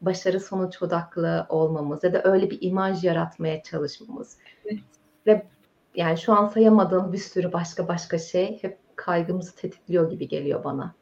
başarı 0.00 0.40
sonuç 0.40 0.82
odaklı 0.82 1.46
olmamız 1.48 2.04
ya 2.04 2.12
da 2.12 2.22
öyle 2.24 2.50
bir 2.50 2.58
imaj 2.60 3.04
yaratmaya 3.04 3.62
çalışmamız. 3.62 4.36
Evet. 4.64 4.80
Ve 5.26 5.46
yani 5.94 6.18
şu 6.18 6.32
an 6.32 6.48
sayamadığım 6.48 7.12
bir 7.12 7.18
sürü 7.18 7.52
başka 7.52 7.88
başka 7.88 8.18
şey 8.18 8.62
hep 8.62 8.78
kaygımızı 8.96 9.56
tetikliyor 9.56 10.10
gibi 10.10 10.28
geliyor 10.28 10.64
bana. 10.64 10.94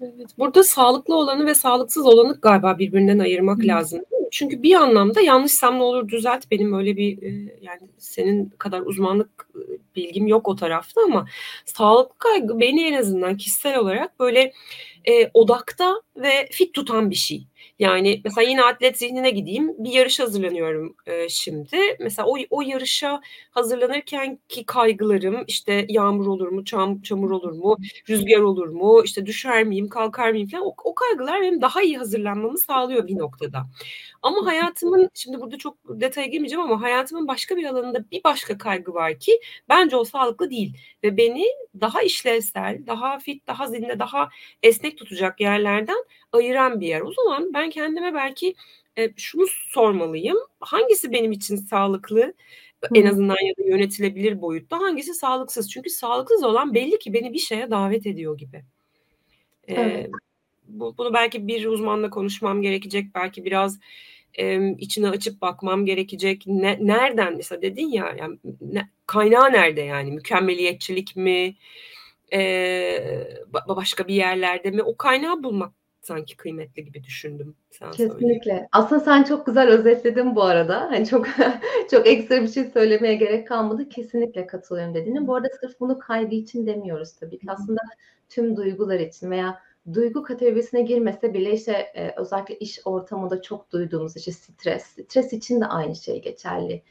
Evet. 0.00 0.38
Burada 0.38 0.62
sağlıklı 0.62 1.16
olanı 1.16 1.46
ve 1.46 1.54
sağlıksız 1.54 2.06
olanı 2.06 2.38
galiba 2.42 2.78
birbirinden 2.78 3.18
ayırmak 3.18 3.62
Hı. 3.62 3.66
lazım. 3.66 4.00
Çünkü 4.30 4.62
bir 4.62 4.74
anlamda 4.74 5.20
yanlışsam 5.20 5.78
ne 5.78 5.82
olur 5.82 6.08
düzelt. 6.08 6.50
Benim 6.50 6.74
öyle 6.74 6.96
bir 6.96 7.22
yani 7.60 7.80
senin 7.98 8.48
kadar 8.58 8.80
uzmanlık 8.80 9.48
bilgim 9.96 10.26
yok 10.26 10.48
o 10.48 10.56
tarafta 10.56 11.00
ama 11.04 11.26
sağlıklı 11.64 12.18
kaygı 12.18 12.60
beni 12.60 12.84
en 12.84 12.92
azından 12.92 13.36
kişisel 13.36 13.78
olarak 13.78 14.20
böyle 14.20 14.52
e, 15.04 15.30
odakta 15.34 16.02
ve 16.16 16.48
fit 16.50 16.74
tutan 16.74 17.10
bir 17.10 17.16
şey. 17.16 17.46
Yani 17.80 18.20
mesela 18.24 18.48
yine 18.50 18.62
atlet 18.64 18.98
zihnine 18.98 19.30
gideyim. 19.30 19.74
Bir 19.78 19.92
yarış 19.92 20.20
hazırlanıyorum 20.20 20.96
e, 21.06 21.28
şimdi. 21.28 21.76
Mesela 22.00 22.28
o, 22.28 22.36
o 22.50 22.62
yarışa 22.62 23.20
hazırlanırken 23.50 24.38
ki 24.48 24.66
kaygılarım 24.66 25.44
işte 25.46 25.86
yağmur 25.88 26.26
olur 26.26 26.48
mu, 26.48 26.64
çam, 26.64 27.02
çamur 27.02 27.30
olur 27.30 27.52
mu, 27.52 27.76
rüzgar 28.10 28.40
olur 28.40 28.68
mu, 28.68 29.02
işte 29.04 29.26
düşer 29.26 29.64
miyim, 29.64 29.88
kalkar 29.88 30.30
mıyım 30.30 30.48
falan. 30.48 30.66
O, 30.66 30.74
o 30.84 30.94
kaygılar 30.94 31.40
benim 31.42 31.60
daha 31.62 31.82
iyi 31.82 31.98
hazırlanmamı 31.98 32.58
sağlıyor 32.58 33.06
bir 33.08 33.18
noktada. 33.18 33.66
Ama 34.22 34.46
hayatımın 34.46 35.10
şimdi 35.14 35.40
burada 35.40 35.58
çok 35.58 35.76
detaya 36.00 36.26
girmeyeceğim 36.26 36.62
ama 36.62 36.82
hayatımın 36.82 37.28
başka 37.28 37.56
bir 37.56 37.64
alanında 37.64 38.10
bir 38.10 38.24
başka 38.24 38.58
kaygı 38.58 38.94
var 38.94 39.18
ki 39.18 39.40
bence 39.68 39.96
o 39.96 40.04
sağlıklı 40.04 40.50
değil 40.50 40.76
ve 41.04 41.16
beni 41.16 41.46
daha 41.80 42.02
işlevsel, 42.02 42.86
daha 42.86 43.18
fit, 43.18 43.46
daha 43.46 43.66
zinde, 43.66 43.98
daha 43.98 44.28
esnek 44.62 44.98
tutacak 44.98 45.40
yerlerden 45.40 46.04
ayıran 46.32 46.80
bir 46.80 46.86
yer. 46.86 47.00
O 47.00 47.12
zaman 47.12 47.54
ben 47.54 47.70
kendime 47.70 48.14
belki 48.14 48.54
e, 48.98 49.10
şunu 49.16 49.46
sormalıyım. 49.48 50.38
Hangisi 50.60 51.12
benim 51.12 51.32
için 51.32 51.56
sağlıklı? 51.56 52.34
En 52.94 53.06
azından 53.06 53.36
ya 53.46 53.54
da 53.56 53.62
yönetilebilir 53.68 54.40
boyutta 54.40 54.78
hangisi 54.80 55.14
sağlıksız? 55.14 55.70
Çünkü 55.72 55.90
sağlıksız 55.90 56.42
olan 56.44 56.74
belli 56.74 56.98
ki 56.98 57.12
beni 57.12 57.32
bir 57.32 57.38
şeye 57.38 57.70
davet 57.70 58.06
ediyor 58.06 58.38
gibi. 58.38 58.64
Evet. 59.68 60.10
Bu, 60.72 60.94
bunu 60.98 61.14
belki 61.14 61.48
bir 61.48 61.66
uzmanla 61.66 62.10
konuşmam 62.10 62.62
gerekecek. 62.62 63.14
Belki 63.14 63.44
biraz 63.44 63.80
e, 64.38 64.70
içine 64.78 65.08
açıp 65.08 65.42
bakmam 65.42 65.84
gerekecek. 65.84 66.44
Ne, 66.46 66.78
nereden 66.80 67.36
mesela 67.36 67.62
dedin 67.62 67.86
ya 67.86 68.14
yani 68.18 68.38
ne, 68.60 68.88
kaynağı 69.06 69.52
nerede 69.52 69.80
yani 69.80 70.10
mükemmeliyetçilik 70.10 71.16
mi? 71.16 71.54
E, 72.32 72.94
başka 73.68 74.08
bir 74.08 74.14
yerlerde 74.14 74.70
mi? 74.70 74.82
O 74.82 74.96
kaynağı 74.96 75.42
bulmak 75.42 75.72
sanki 76.00 76.36
kıymetli 76.36 76.84
gibi 76.84 77.04
düşündüm. 77.04 77.56
Sen 77.70 77.90
Kesinlikle. 77.90 78.50
Söyle. 78.50 78.68
Aslında 78.72 79.00
sen 79.00 79.22
çok 79.22 79.46
güzel 79.46 79.68
özetledin 79.68 80.36
bu 80.36 80.42
arada. 80.42 80.80
Hani 80.80 81.06
çok 81.06 81.26
çok 81.90 82.06
ekstra 82.06 82.42
bir 82.42 82.48
şey 82.48 82.64
söylemeye 82.64 83.14
gerek 83.14 83.48
kalmadı. 83.48 83.88
Kesinlikle 83.88 84.46
katılıyorum 84.46 84.94
dediğine. 84.94 85.26
Bu 85.26 85.34
arada 85.34 85.48
sırf 85.60 85.80
bunu 85.80 85.98
kaygı 85.98 86.34
için 86.34 86.66
demiyoruz 86.66 87.12
tabii 87.12 87.38
ki. 87.38 87.46
Aslında 87.48 87.80
tüm 88.28 88.56
duygular 88.56 89.00
için 89.00 89.30
veya 89.30 89.62
duygu 89.92 90.22
kategorisine 90.22 90.82
girmese 90.82 91.34
bile 91.34 91.52
işte 91.52 91.72
e, 91.72 92.14
özellikle 92.16 92.58
iş 92.58 92.80
ortamında 92.84 93.42
çok 93.42 93.72
duyduğumuz 93.72 94.16
işte 94.16 94.32
stres. 94.32 94.82
Stres 94.84 95.32
için 95.32 95.60
de 95.60 95.66
aynı 95.66 95.96
şey 95.96 96.22
geçerli. 96.22 96.82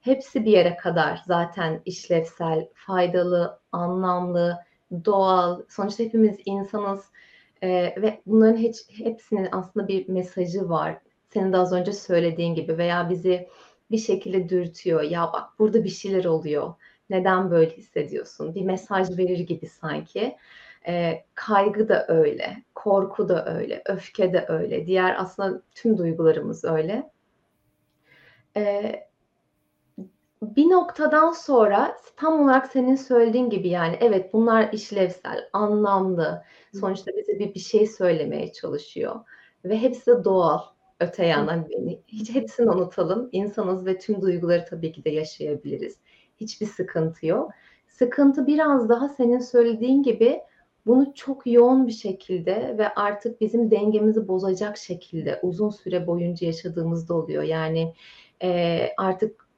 Hepsi 0.00 0.44
bir 0.44 0.52
yere 0.52 0.76
kadar 0.76 1.22
zaten 1.26 1.80
işlevsel, 1.84 2.68
faydalı, 2.74 3.58
anlamlı, 3.72 4.58
doğal. 5.04 5.62
Sonuçta 5.68 6.04
hepimiz 6.04 6.36
insanız 6.44 7.04
ee, 7.62 7.94
ve 8.02 8.22
bunların 8.26 8.56
hiç, 8.56 8.76
hepsinin 8.88 9.48
aslında 9.52 9.88
bir 9.88 10.08
mesajı 10.08 10.68
var. 10.68 10.98
Senin 11.28 11.52
de 11.52 11.56
az 11.56 11.72
önce 11.72 11.92
söylediğin 11.92 12.54
gibi 12.54 12.78
veya 12.78 13.10
bizi 13.10 13.48
bir 13.90 13.98
şekilde 13.98 14.48
dürtüyor. 14.48 15.02
Ya 15.02 15.30
bak 15.32 15.58
burada 15.58 15.84
bir 15.84 15.88
şeyler 15.88 16.24
oluyor. 16.24 16.74
Neden 17.10 17.50
böyle 17.50 17.70
hissediyorsun? 17.76 18.54
Bir 18.54 18.62
mesaj 18.62 19.18
verir 19.18 19.38
gibi 19.38 19.66
sanki. 19.66 20.36
Ee, 20.88 21.24
kaygı 21.34 21.88
da 21.88 22.06
öyle, 22.08 22.62
korku 22.74 23.28
da 23.28 23.54
öyle, 23.54 23.82
öfke 23.86 24.32
de 24.32 24.44
öyle. 24.48 24.86
Diğer 24.86 25.16
aslında 25.18 25.62
tüm 25.74 25.98
duygularımız 25.98 26.64
öyle. 26.64 27.10
Ee, 28.56 29.08
bir 30.42 30.70
noktadan 30.70 31.32
sonra 31.32 31.96
tam 32.16 32.40
olarak 32.40 32.66
senin 32.66 32.96
söylediğin 32.96 33.50
gibi 33.50 33.68
yani 33.68 33.96
evet 34.00 34.32
bunlar 34.32 34.72
işlevsel, 34.72 35.48
anlamlı. 35.52 36.44
Sonuçta 36.80 37.12
bize 37.16 37.38
bir, 37.38 37.54
bir 37.54 37.60
şey 37.60 37.86
söylemeye 37.86 38.52
çalışıyor. 38.52 39.20
Ve 39.64 39.78
hepsi 39.78 40.06
de 40.06 40.24
doğal 40.24 40.60
öte 41.00 41.26
yandan. 41.26 41.68
beni. 41.70 42.02
Hiç 42.08 42.34
hepsini 42.34 42.70
unutalım. 42.70 43.28
İnsanız 43.32 43.86
ve 43.86 43.98
tüm 43.98 44.22
duyguları 44.22 44.64
tabii 44.70 44.92
ki 44.92 45.04
de 45.04 45.10
yaşayabiliriz. 45.10 45.98
Hiçbir 46.36 46.66
sıkıntı 46.66 47.26
yok. 47.26 47.50
Sıkıntı 47.88 48.46
biraz 48.46 48.88
daha 48.88 49.08
senin 49.08 49.38
söylediğin 49.38 50.02
gibi 50.02 50.40
bunu 50.86 51.14
çok 51.14 51.46
yoğun 51.46 51.86
bir 51.86 51.92
şekilde 51.92 52.74
ve 52.78 52.88
artık 52.88 53.40
bizim 53.40 53.70
dengemizi 53.70 54.28
bozacak 54.28 54.78
şekilde 54.78 55.40
uzun 55.42 55.70
süre 55.70 56.06
boyunca 56.06 56.46
yaşadığımızda 56.46 57.14
oluyor. 57.14 57.42
Yani 57.42 57.94
e, 58.42 58.88
artık 58.96 59.48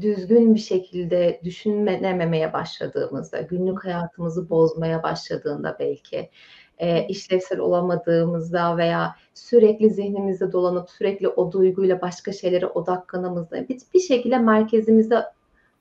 düzgün 0.00 0.54
bir 0.54 0.60
şekilde 0.60 1.40
düşünememeye 1.44 2.52
başladığımızda, 2.52 3.40
günlük 3.40 3.84
hayatımızı 3.84 4.50
bozmaya 4.50 5.02
başladığında 5.02 5.76
belki 5.78 6.30
e, 6.78 7.06
işlevsel 7.06 7.58
olamadığımızda 7.58 8.76
veya 8.76 9.14
sürekli 9.34 9.90
zihnimizde 9.90 10.52
dolanıp 10.52 10.90
sürekli 10.90 11.28
o 11.28 11.52
duyguyla 11.52 12.00
başka 12.00 12.32
şeylere 12.32 12.66
odaklanamızda 12.66 13.68
bir, 13.68 13.80
bir 13.94 14.00
şekilde 14.00 14.38
merkezimizde 14.38 15.24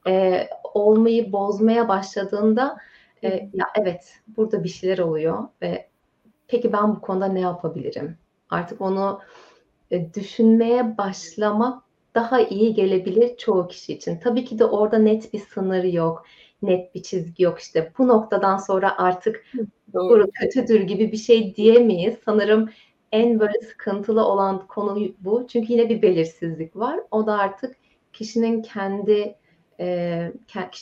e, 0.08 0.48
olmayı 0.74 1.32
bozmaya 1.32 1.88
başladığında 1.88 2.77
e, 3.25 3.50
ya 3.53 3.65
evet 3.75 4.13
burada 4.38 4.63
bir 4.63 4.70
şeyler 4.70 4.98
oluyor 4.98 5.44
ve 5.62 5.88
peki 6.48 6.74
ben 6.74 6.96
bu 6.96 7.01
konuda 7.01 7.25
ne 7.27 7.39
yapabilirim? 7.39 8.17
Artık 8.50 8.82
onu 8.82 9.20
e, 9.91 10.13
düşünmeye 10.13 10.98
başlamak 10.98 11.84
daha 12.15 12.41
iyi 12.41 12.74
gelebilir 12.74 13.38
çoğu 13.38 13.67
kişi 13.67 13.94
için. 13.94 14.20
Tabii 14.20 14.46
ki 14.46 14.60
de 14.60 14.65
orada 14.65 14.98
net 14.98 15.34
bir 15.34 15.39
sınır 15.39 15.84
yok, 15.84 16.25
net 16.62 16.96
bir 16.96 17.03
çizgi 17.03 17.44
yok 17.44 17.60
işte. 17.60 17.91
Bu 17.98 18.08
noktadan 18.08 18.58
sonra 18.58 18.98
artık 18.98 19.46
Doğru. 19.94 20.32
kötüdür 20.32 20.82
gibi 20.82 21.12
bir 21.12 21.17
şey 21.17 21.55
diyemeyiz. 21.55 22.15
Sanırım 22.25 22.70
en 23.12 23.39
böyle 23.39 23.60
sıkıntılı 23.70 24.25
olan 24.25 24.67
konu 24.67 25.08
bu. 25.20 25.48
Çünkü 25.48 25.74
yine 25.74 25.89
bir 25.89 26.01
belirsizlik 26.01 26.75
var. 26.75 27.00
O 27.12 27.27
da 27.27 27.38
artık 27.38 27.75
kişinin 28.13 28.62
kendi 28.62 29.36
e, 29.79 30.32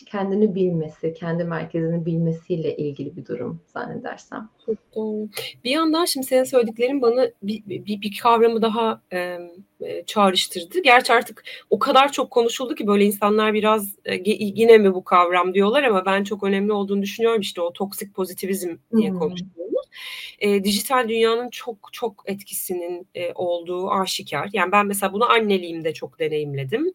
kendini 0.06 0.56
bilmesi, 0.56 1.14
kendi 1.14 1.44
merkezini 1.44 2.06
bilmesiyle 2.06 2.78
ilgili 2.78 3.18
bir 3.18 3.26
durum 3.26 3.62
zannedersem. 3.74 4.50
Çok 4.66 4.76
doğru. 4.96 5.30
Bir 5.64 5.72
yandan 5.72 6.06
şimdi 6.06 6.28
senin 6.28 6.44
söylediklerin 6.44 7.02
bana 7.02 7.28
bir, 7.44 7.64
bir, 7.66 8.02
bir 8.02 8.18
kavramı 8.24 8.62
daha 8.62 9.02
e, 9.14 9.38
çağrıştırdı. 10.06 10.82
Gerçi 10.84 11.14
artık 11.14 11.44
o 11.70 11.80
kadar 11.80 12.12
çok 12.12 12.32
konuşuldu 12.32 12.76
ki 12.76 12.88
böyle 12.88 13.06
insanlar 13.06 13.54
biraz 13.54 13.96
e, 14.06 14.22
yine 14.26 14.78
mi 14.78 14.94
bu 14.94 15.04
kavram 15.04 15.54
diyorlar 15.54 15.84
ama 15.84 16.06
ben 16.06 16.24
çok 16.24 16.44
önemli 16.44 16.74
olduğunu 16.74 17.02
düşünüyorum. 17.02 17.42
İşte 17.42 17.62
o 17.62 17.74
toksik 17.74 18.16
pozitivizm 18.16 18.76
diye 18.96 19.10
hmm. 19.10 19.20
konuştuğumuz. 19.20 19.84
E, 20.40 20.64
dijital 20.64 21.10
dünyanın 21.10 21.50
çok 21.50 21.90
çok 21.92 22.24
etkisinin 22.26 23.08
e, 23.16 23.34
olduğu 23.34 23.92
aşikar. 23.92 24.50
Yani 24.54 24.72
ben 24.72 24.86
mesela 24.86 25.14
bunu 25.14 25.30
anneliğimde 25.30 25.94
çok 25.94 26.20
deneyimledim 26.20 26.94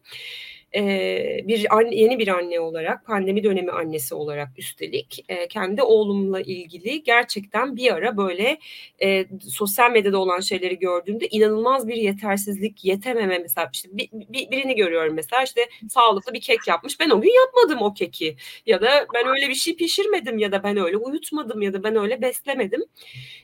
e, 0.75 1.47
bir 1.47 1.77
anne, 1.77 1.95
yeni 1.95 2.19
bir 2.19 2.27
anne 2.27 2.59
olarak, 2.59 3.05
pandemi 3.05 3.43
dönemi 3.43 3.71
annesi 3.71 4.15
olarak 4.15 4.49
üstelik 4.57 5.25
e, 5.29 5.47
kendi 5.47 5.81
oğlumla 5.81 6.41
ilgili 6.41 7.03
gerçekten 7.03 7.75
bir 7.75 7.93
ara 7.93 8.17
böyle 8.17 8.59
e, 9.01 9.25
sosyal 9.49 9.91
medyada 9.91 10.17
olan 10.17 10.39
şeyleri 10.39 10.79
gördüğümde 10.79 11.27
inanılmaz 11.27 11.87
bir 11.87 11.95
yetersizlik, 11.95 12.85
yetememe 12.85 13.39
mesela 13.39 13.69
işte 13.73 13.89
bir, 13.91 14.09
bir, 14.11 14.51
birini 14.51 14.75
görüyorum 14.75 15.13
mesela 15.13 15.43
işte 15.43 15.69
sağlıklı 15.89 16.33
bir 16.33 16.41
kek 16.41 16.67
yapmış. 16.67 16.99
Ben 16.99 17.09
o 17.09 17.21
gün 17.21 17.31
yapmadım 17.45 17.81
o 17.81 17.93
keki 17.93 18.35
ya 18.65 18.81
da 18.81 19.07
ben 19.13 19.27
öyle 19.27 19.49
bir 19.49 19.55
şey 19.55 19.75
pişirmedim 19.75 20.37
ya 20.37 20.51
da 20.51 20.63
ben 20.63 20.77
öyle 20.77 20.97
uyutmadım 20.97 21.61
ya 21.61 21.73
da 21.73 21.83
ben 21.83 21.95
öyle 21.95 22.21
beslemedim. 22.21 22.83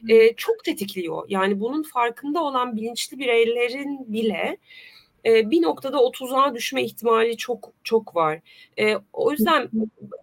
E, 0.10 0.34
çok 0.36 0.64
tetikliyor. 0.64 1.26
Yani 1.30 1.60
bunun 1.60 1.84
farkında 1.84 2.44
olan 2.44 2.76
bilinçli 2.78 3.20
bireylerin 3.20 4.14
bile 4.14 4.58
e, 5.26 5.50
bir 5.52 5.62
noktada 5.62 6.02
o 6.04 6.12
tuzağa 6.12 6.56
düşme 6.56 6.84
ihtimali 6.84 7.38
çok 7.38 7.74
çok 7.84 8.16
var. 8.16 8.40
E, 8.80 8.96
o 9.14 9.32
yüzden 9.32 9.70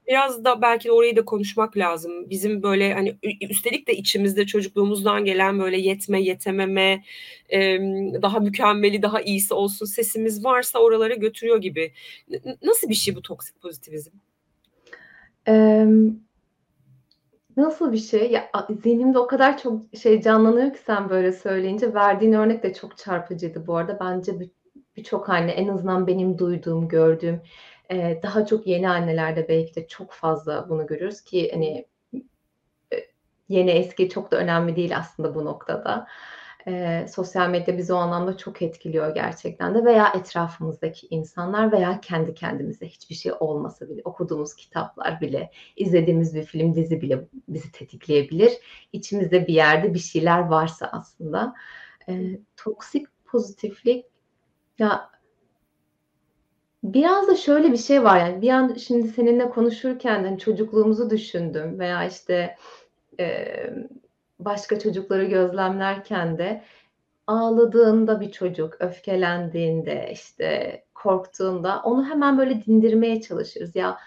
biraz 0.08 0.44
da 0.44 0.62
belki 0.62 0.88
de 0.88 0.92
orayı 0.92 1.16
da 1.16 1.24
konuşmak 1.24 1.76
lazım. 1.76 2.30
Bizim 2.30 2.62
böyle 2.62 2.94
hani 2.94 3.16
üstelik 3.40 3.88
de 3.88 3.94
içimizde 3.94 4.46
çocukluğumuzdan 4.46 5.24
gelen 5.24 5.60
böyle 5.60 5.78
yetme, 5.78 6.22
yetememe, 6.22 7.04
e, 7.52 7.78
daha 8.22 8.40
mükemmeli, 8.40 9.02
daha 9.02 9.20
iyisi 9.20 9.54
olsun 9.54 9.86
sesimiz 9.86 10.44
varsa 10.44 10.78
oralara 10.78 11.14
götürüyor 11.14 11.60
gibi. 11.60 11.92
Nasıl 12.62 12.88
bir 12.88 12.94
şey 12.94 13.16
bu 13.16 13.22
toksik 13.22 13.60
pozitivizm? 13.62 14.10
Emm 15.46 16.22
Nasıl 17.56 17.92
bir 17.92 17.98
şey? 17.98 18.30
Ya, 18.30 18.50
zihnimde 18.82 19.18
o 19.18 19.26
kadar 19.26 19.58
çok 19.58 19.82
şey 20.02 20.22
canlanıyor 20.22 20.72
ki 20.72 20.78
sen 20.86 21.08
böyle 21.08 21.32
söyleyince. 21.32 21.94
Verdiğin 21.94 22.32
örnek 22.32 22.62
de 22.62 22.74
çok 22.74 22.98
çarpıcıydı 22.98 23.66
bu 23.66 23.76
arada. 23.76 23.98
Bence 24.00 24.40
birçok 24.96 25.28
anne 25.30 25.50
en 25.52 25.68
azından 25.68 26.06
benim 26.06 26.38
duyduğum, 26.38 26.88
gördüğüm, 26.88 27.42
eee, 27.90 28.20
daha 28.22 28.46
çok 28.46 28.66
yeni 28.66 28.88
annelerde 28.88 29.48
belki 29.48 29.74
de 29.74 29.88
çok 29.88 30.12
fazla 30.12 30.68
bunu 30.68 30.86
görüyoruz 30.86 31.20
ki 31.22 31.50
hani, 31.54 31.86
eee, 32.92 33.08
yeni 33.48 33.70
eski 33.70 34.08
çok 34.08 34.30
da 34.32 34.36
önemli 34.38 34.76
değil 34.76 34.96
aslında 34.98 35.34
bu 35.34 35.44
noktada. 35.44 36.06
Eee, 36.66 37.06
sosyal 37.14 37.50
medya 37.50 37.78
bizi 37.78 37.92
o 37.94 37.96
anlamda 37.96 38.36
çok 38.36 38.62
etkiliyor 38.62 39.14
gerçekten 39.14 39.74
de 39.74 39.84
veya 39.84 40.08
etrafımızdaki 40.16 41.06
insanlar 41.10 41.72
veya 41.72 42.00
kendi 42.02 42.34
kendimize 42.34 42.86
hiçbir 42.88 43.14
şey 43.14 43.32
olmasa 43.40 43.88
bile 43.90 44.00
okuduğumuz 44.04 44.54
kitaplar 44.56 45.20
bile, 45.20 45.50
izlediğimiz 45.76 46.34
bir 46.36 46.44
film, 46.44 46.74
dizi 46.74 47.00
bile 47.02 47.28
bizi 47.48 47.72
tetikleyebilir. 47.72 48.52
İçimizde 48.92 49.46
bir 49.46 49.54
yerde 49.54 49.94
bir 49.94 49.98
şeyler 49.98 50.38
varsa 50.40 50.88
aslında. 50.92 51.54
Eee, 52.08 52.40
toksik 52.56 53.06
pozitiflik 53.26 54.06
ya 54.78 55.10
biraz 56.84 57.28
da 57.28 57.36
şöyle 57.36 57.72
bir 57.72 57.76
şey 57.76 58.04
var 58.04 58.18
yani 58.18 58.42
bir 58.42 58.50
an 58.50 58.74
şimdi 58.74 59.08
seninle 59.08 59.50
konuşurken 59.50 60.24
hani 60.24 60.38
çocukluğumuzu 60.38 61.10
düşündüm 61.10 61.78
veya 61.78 62.04
işte, 62.06 62.56
emm, 63.18 63.88
başka 64.38 64.78
çocukları 64.78 65.24
gözlemlerken 65.24 66.38
de 66.38 66.62
ağladığında 67.26 68.20
bir 68.20 68.32
çocuk, 68.32 68.76
öfkelendiğinde, 68.80 70.10
işte, 70.12 70.84
korktuğunda 70.94 71.82
onu 71.84 72.06
hemen 72.06 72.38
böyle 72.38 72.64
dindirmeye 72.64 73.20
çalışırız. 73.20 73.76
Ya, 73.76 73.98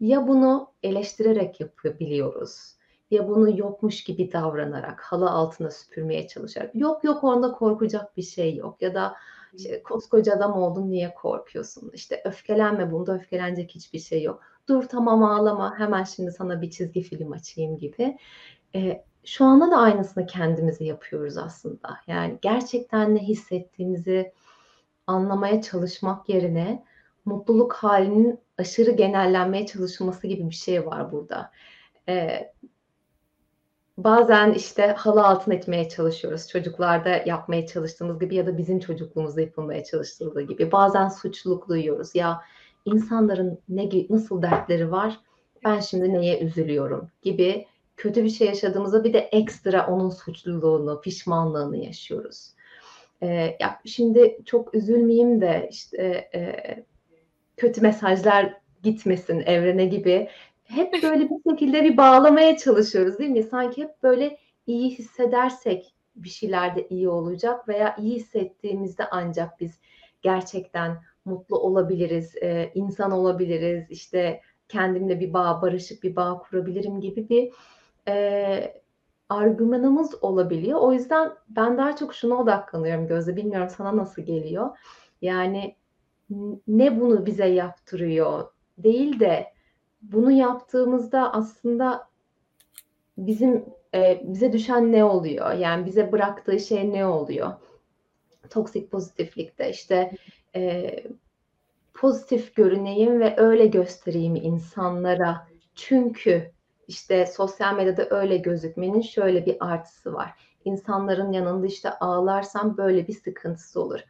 ya 0.00 0.28
bunu 0.28 0.72
eleştirerek 0.82 1.60
yapabiliyoruz 1.60 2.74
ya 3.10 3.28
bunu 3.28 3.58
yokmuş 3.58 4.04
gibi 4.04 4.32
davranarak, 4.32 5.00
halı 5.00 5.30
altına 5.30 5.70
süpürmeye 5.70 6.28
çalışarak, 6.28 6.74
yok 6.74 7.04
yok 7.04 7.24
onda 7.24 7.52
korkacak 7.52 8.16
bir 8.16 8.22
şey 8.22 8.56
yok 8.56 8.82
ya 8.82 8.94
da 8.94 9.14
işte, 9.56 9.82
koskoca 9.82 10.34
adam 10.34 10.52
oldun 10.52 10.90
niye 10.90 11.14
korkuyorsun? 11.14 11.90
İşte 11.94 12.22
öfkelenme 12.24 12.92
bunda 12.92 13.14
öfkelenecek 13.14 13.70
hiçbir 13.74 13.98
şey 13.98 14.22
yok. 14.22 14.42
Dur 14.68 14.82
tamam 14.82 15.24
ağlama 15.24 15.78
hemen 15.78 16.04
şimdi 16.04 16.32
sana 16.32 16.62
bir 16.62 16.70
çizgi 16.70 17.02
film 17.02 17.32
açayım 17.32 17.78
gibi. 17.78 18.18
Eee, 18.74 19.04
şu 19.24 19.44
anda 19.44 19.70
da 19.70 19.76
aynısını 19.76 20.26
kendimize 20.26 20.84
yapıyoruz 20.84 21.36
aslında. 21.38 21.96
Yani 22.06 22.38
gerçekten 22.42 23.14
ne 23.14 23.20
hissettiğimizi 23.20 24.32
anlamaya 25.06 25.62
çalışmak 25.62 26.28
yerine 26.28 26.84
mutluluk 27.24 27.72
halinin 27.72 28.40
aşırı 28.58 28.90
genellenmeye 28.90 29.66
çalışılması 29.66 30.26
gibi 30.26 30.50
bir 30.50 30.54
şey 30.54 30.86
var 30.86 31.12
burada. 31.12 31.50
Eee, 32.08 32.54
bazen 33.98 34.52
işte 34.52 34.86
halı 34.86 35.26
altına 35.26 35.54
etmeye 35.54 35.88
çalışıyoruz. 35.88 36.48
Çocuklarda 36.48 37.22
yapmaya 37.26 37.66
çalıştığımız 37.66 38.18
gibi 38.18 38.34
ya 38.34 38.46
da 38.46 38.58
bizim 38.58 38.80
çocukluğumuzda 38.80 39.40
yapılmaya 39.40 39.84
çalıştırıldığı 39.84 40.42
gibi. 40.42 40.72
Bazen 40.72 41.08
suçluluk 41.08 41.68
duyuyoruz. 41.68 42.14
Ya 42.14 42.40
insanların 42.84 43.58
ne 43.68 43.90
nasıl 44.10 44.42
dertleri 44.42 44.90
var? 44.90 45.20
Ben 45.64 45.80
şimdi 45.80 46.12
neye 46.12 46.40
üzülüyorum 46.40 47.08
gibi 47.22 47.66
kötü 47.96 48.24
bir 48.24 48.30
şey 48.30 48.46
yaşadığımızda 48.46 49.04
bir 49.04 49.12
de 49.12 49.18
ekstra 49.18 49.86
onun 49.86 50.10
suçluluğunu, 50.10 51.00
pişmanlığını 51.00 51.76
yaşıyoruz. 51.76 52.50
Eee, 53.22 53.56
ya 53.60 53.80
şimdi 53.84 54.38
çok 54.44 54.74
üzülmeyeyim 54.74 55.40
de 55.40 55.68
işte, 55.72 56.30
eee, 56.34 56.84
kötü 57.56 57.80
mesajlar 57.80 58.54
gitmesin 58.82 59.40
evrene 59.40 59.86
gibi 59.86 60.28
hep 60.64 61.02
böyle 61.02 61.30
bir 61.30 61.50
şekilde 61.50 61.84
bir 61.84 61.96
bağlamaya 61.96 62.56
çalışıyoruz 62.56 63.18
değil 63.18 63.30
mi? 63.30 63.42
Sanki 63.42 63.82
hep 63.82 64.02
böyle 64.02 64.38
iyi 64.66 64.90
hissedersek 64.90 65.94
bir 66.16 66.28
şeyler 66.28 66.76
de 66.76 66.88
iyi 66.88 67.08
olacak 67.08 67.68
veya 67.68 67.96
iyi 67.96 68.16
hissettiğimizde 68.16 69.04
ancak 69.10 69.60
biz 69.60 69.80
gerçekten 70.22 71.02
mutlu 71.24 71.58
olabiliriz, 71.58 72.34
eee, 72.36 72.72
insan 72.74 73.10
olabiliriz, 73.10 73.90
işte 73.90 74.40
kendimle 74.68 75.20
bir 75.20 75.32
bağ, 75.32 75.62
barışık 75.62 76.02
bir 76.02 76.16
bağ 76.16 76.38
kurabilirim 76.38 77.00
gibi 77.00 77.28
bir 77.28 77.52
eee, 78.08 78.82
argümanımız 79.28 80.24
olabiliyor. 80.24 80.80
O 80.80 80.92
yüzden 80.92 81.32
ben 81.48 81.78
daha 81.78 81.96
çok 81.96 82.14
şuna 82.14 82.34
odaklanıyorum 82.34 83.06
Gözde, 83.08 83.36
bilmiyorum 83.36 83.68
sana 83.76 83.96
nasıl 83.96 84.22
geliyor? 84.22 84.78
Yani 85.22 85.76
ne 86.68 87.00
bunu 87.00 87.26
bize 87.26 87.46
yaptırıyor 87.46 88.48
değil 88.78 89.20
de 89.20 89.53
bunu 90.12 90.30
yaptığımızda 90.32 91.32
aslında 91.32 92.08
bizim 93.18 93.64
e, 93.94 94.22
bize 94.24 94.52
düşen 94.52 94.92
ne 94.92 95.04
oluyor? 95.04 95.52
Yani 95.52 95.86
bize 95.86 96.12
bıraktığı 96.12 96.60
şey 96.60 96.92
ne 96.92 97.06
oluyor? 97.06 97.52
Toksik 98.50 98.90
pozitiflikte 98.90 99.70
işte 99.70 100.12
e, 100.54 100.94
pozitif 101.94 102.54
görüneyim 102.54 103.20
ve 103.20 103.34
öyle 103.36 103.66
göstereyim 103.66 104.36
insanlara. 104.36 105.48
Çünkü 105.74 106.50
işte 106.88 107.26
sosyal 107.26 107.76
medyada 107.76 108.06
öyle 108.10 108.36
gözükmenin 108.36 109.00
şöyle 109.00 109.46
bir 109.46 109.56
artısı 109.60 110.14
var. 110.14 110.30
İnsanların 110.64 111.32
yanında 111.32 111.66
işte 111.66 111.90
ağlarsam 111.90 112.76
böyle 112.76 113.08
bir 113.08 113.12
sıkıntısı 113.12 113.82
olur 113.82 114.00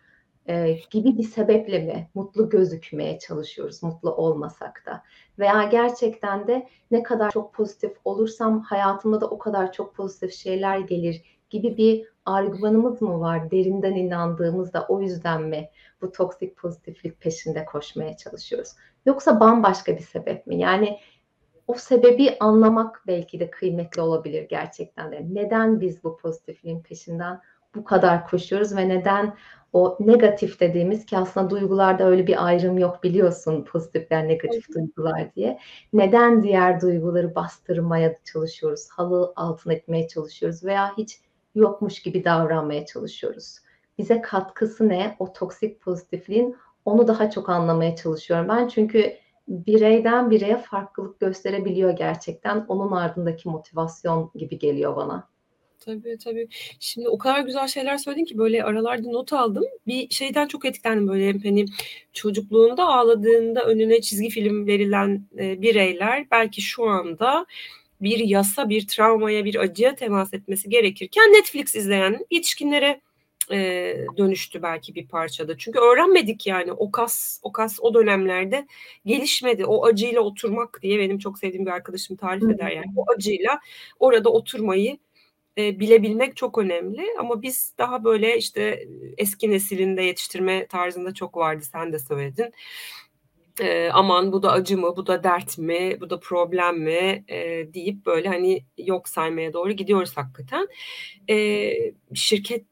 e, 0.48 0.78
gibi 0.90 1.18
bir 1.18 1.22
sebeple 1.22 1.78
mi 1.78 2.09
mutlu 2.14 2.48
gözükmeye 2.48 3.18
çalışıyoruz 3.18 3.83
mutlu 3.83 4.14
olmasak 4.14 4.83
da? 4.87 5.02
Veya 5.38 5.64
gerçekten 5.64 6.46
de 6.46 6.68
ne 6.90 7.02
kadar 7.02 7.30
çok 7.30 7.54
pozitif 7.54 7.92
olursam 8.04 8.61
hayatımda 8.61 9.20
da 9.20 9.26
o 9.30 9.38
kadar 9.38 9.72
çok 9.72 9.94
pozitif 9.94 10.33
şeyler 10.35 10.78
gelir 10.78 11.22
gibi 11.50 11.76
bir 11.76 12.09
argümanımız 12.24 13.02
mı 13.02 13.20
var? 13.20 13.50
Derinden 13.50 13.94
inandığımızda 13.94 14.87
o 14.88 15.00
yüzden 15.00 15.42
mi 15.42 15.70
bu 16.02 16.12
toksik 16.12 16.57
pozitiflik 16.57 17.20
peşinde 17.20 17.64
koşmaya 17.64 18.16
çalışıyoruz? 18.16 18.68
Yoksa 19.07 19.40
bambaşka 19.40 19.96
bir 19.96 20.02
sebep 20.02 20.46
mi? 20.46 20.59
Yani 20.59 20.98
o 21.66 21.74
sebebi 21.74 22.37
anlamak 22.40 23.02
belki 23.07 23.40
de 23.40 23.50
kıymetli 23.50 24.02
olabilir 24.02 24.48
gerçekten 24.48 25.12
de. 25.12 25.26
Neden 25.30 25.80
biz 25.80 26.04
bu 26.04 26.16
pozitifliğin 26.16 26.80
peşinden 26.80 27.40
bu 27.74 27.84
kadar 27.84 28.28
koşuyoruz 28.28 28.76
ve 28.76 28.88
neden 28.88 29.34
o 29.72 29.96
negatif 30.00 30.60
dediğimiz 30.60 31.06
ki 31.06 31.18
aslında 31.18 31.50
duygularda 31.50 32.04
öyle 32.04 32.26
bir 32.26 32.46
ayrım 32.46 32.78
yok 32.78 33.02
biliyorsun 33.02 33.64
pozitif 33.64 34.10
ve 34.10 34.28
negatif 34.28 34.74
duygular 34.74 35.34
diye. 35.34 35.58
Neden 35.92 36.42
diğer 36.42 36.80
duyguları 36.80 37.34
bastırmaya 37.34 38.18
çalışıyoruz, 38.24 38.88
halı 38.90 39.32
altına 39.37 39.72
etmeye 39.72 40.08
çalışıyoruz 40.08 40.64
veya 40.64 40.96
hiç 40.98 41.20
yokmuş 41.54 42.02
gibi 42.02 42.24
davranmaya 42.24 42.87
çalışıyoruz. 42.87 43.58
Bize 43.98 44.20
katkısı 44.20 44.88
ne? 44.88 45.16
O 45.18 45.32
toksik 45.32 45.80
pozitifliğin 45.80 46.56
onu 46.84 47.08
daha 47.08 47.30
çok 47.30 47.48
anlamaya 47.48 47.96
çalışıyorum 47.96 48.48
ben. 48.48 48.68
Çünkü 48.68 49.12
bireyden 49.48 50.30
bireye 50.30 50.56
farklılık 50.56 51.20
gösterebiliyor 51.20 51.90
gerçekten. 51.90 52.64
Onun 52.68 52.92
ardındaki 52.92 53.48
motivasyon 53.48 54.30
gibi 54.34 54.58
geliyor 54.58 54.96
bana. 54.96 55.33
Tabii, 55.84 56.18
tabii. 56.24 56.48
Şimdi 56.80 57.08
o 57.08 57.18
kadar 57.18 57.40
güzel 57.40 57.68
şeyler 57.68 57.96
söyledin 57.98 58.24
ki 58.24 58.38
böyle 58.38 58.64
aralarda 58.64 59.08
not 59.10 59.32
aldım. 59.32 59.64
Bir 59.86 60.10
şeyden 60.10 60.46
çok 60.48 60.64
etkilendim 60.64 61.08
böyle 61.08 61.38
hani 61.38 61.66
çocukluğunda 62.12 62.84
ağladığında 62.88 63.64
önüne 63.64 64.00
çizgi 64.00 64.28
film 64.28 64.66
verilen 64.66 65.26
e, 65.38 65.62
bireyler 65.62 66.26
belki 66.30 66.62
şu 66.62 66.84
anda 66.84 67.46
bir 68.00 68.18
yasa, 68.18 68.68
bir 68.68 68.86
travmaya, 68.86 69.44
bir 69.44 69.54
acıya 69.54 69.94
temas 69.94 70.34
etmesi 70.34 70.68
gerekirken 70.68 71.32
Netflix 71.32 71.74
izleyen 71.74 72.26
yetişkinlere 72.30 73.00
e, 73.52 73.96
dönüştü 74.18 74.62
belki 74.62 74.94
bir 74.94 75.06
parçada. 75.08 75.58
Çünkü 75.58 75.78
öğrenmedik 75.78 76.46
yani 76.46 76.72
o 76.72 76.90
kas 76.90 77.40
o 77.42 77.52
kas 77.52 77.78
o 77.80 77.94
dönemlerde 77.94 78.66
gelişmedi. 79.06 79.64
O 79.64 79.86
acıyla 79.86 80.20
oturmak 80.20 80.78
diye 80.82 80.98
benim 80.98 81.18
çok 81.18 81.38
sevdiğim 81.38 81.66
bir 81.66 81.70
arkadaşım 81.70 82.16
tarif 82.16 82.50
eder 82.50 82.70
yani. 82.70 82.86
O 82.96 83.04
acıyla 83.16 83.60
orada 84.00 84.30
oturmayı 84.30 84.98
e, 85.58 85.80
bilebilmek 85.80 86.36
çok 86.36 86.58
önemli 86.58 87.02
ama 87.18 87.42
biz 87.42 87.74
daha 87.78 88.04
böyle 88.04 88.38
işte 88.38 88.88
eski 89.18 89.50
nesilinde 89.50 90.02
yetiştirme 90.02 90.66
tarzında 90.66 91.14
çok 91.14 91.36
vardı 91.36 91.64
sen 91.72 91.92
de 91.92 91.98
söyledin. 91.98 92.52
E, 93.60 93.88
aman 93.92 94.32
bu 94.32 94.42
da 94.42 94.52
acı 94.52 94.78
mı, 94.78 94.96
bu 94.96 95.06
da 95.06 95.24
dert 95.24 95.58
mi, 95.58 95.96
bu 96.00 96.10
da 96.10 96.20
problem 96.20 96.80
mi 96.80 97.24
e, 97.28 97.68
deyip 97.74 98.06
böyle 98.06 98.28
hani 98.28 98.64
yok 98.78 99.08
saymaya 99.08 99.52
doğru 99.52 99.72
gidiyoruz 99.72 100.16
hakikaten. 100.16 100.68
E, 101.30 101.72
şirket 102.14 102.64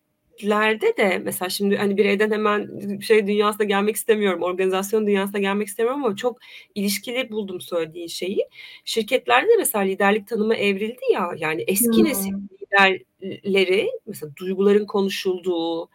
lerde 0.45 0.97
de 0.97 1.19
mesela 1.25 1.49
şimdi 1.49 1.77
hani 1.77 1.97
bireyden 1.97 2.31
hemen 2.31 2.71
şey 2.99 3.27
dünyasına 3.27 3.67
gelmek 3.67 3.97
istemiyorum, 3.97 4.43
organizasyon 4.43 5.07
dünyasına 5.07 5.41
gelmek 5.41 5.69
istemiyorum 5.69 6.05
ama 6.05 6.17
çok 6.17 6.39
ilişkili 6.75 7.31
buldum 7.31 7.61
söylediğin 7.61 8.07
şeyi. 8.07 8.49
Şirketlerde 8.85 9.49
de 9.49 9.57
mesela 9.59 9.85
liderlik 9.85 10.29
tanımı 10.29 10.55
evrildi 10.55 11.13
ya 11.13 11.31
yani 11.37 11.65
eski 11.67 11.99
hmm. 11.99 12.05
nesil 12.05 12.33
liderleri 12.73 13.91
mesela 14.07 14.37
duyguların 14.37 14.87
konuşulduğu, 14.87 15.91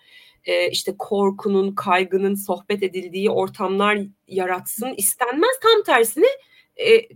işte 0.72 0.96
korkunun, 1.00 1.76
kaygının 1.76 2.36
sohbet 2.36 2.84
edildiği 2.84 3.30
ortamlar 3.30 4.00
yaratsın 4.28 4.94
istenmez. 4.98 5.60
Tam 5.62 5.84
tersine 5.84 6.28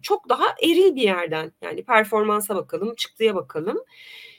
çok 0.02 0.30
daha 0.30 0.45
eril 0.63 0.95
bir 0.95 1.02
yerden 1.02 1.52
yani 1.62 1.84
performansa 1.84 2.56
bakalım, 2.56 2.95
çıktıya 2.95 3.36
bakalım. 3.36 3.78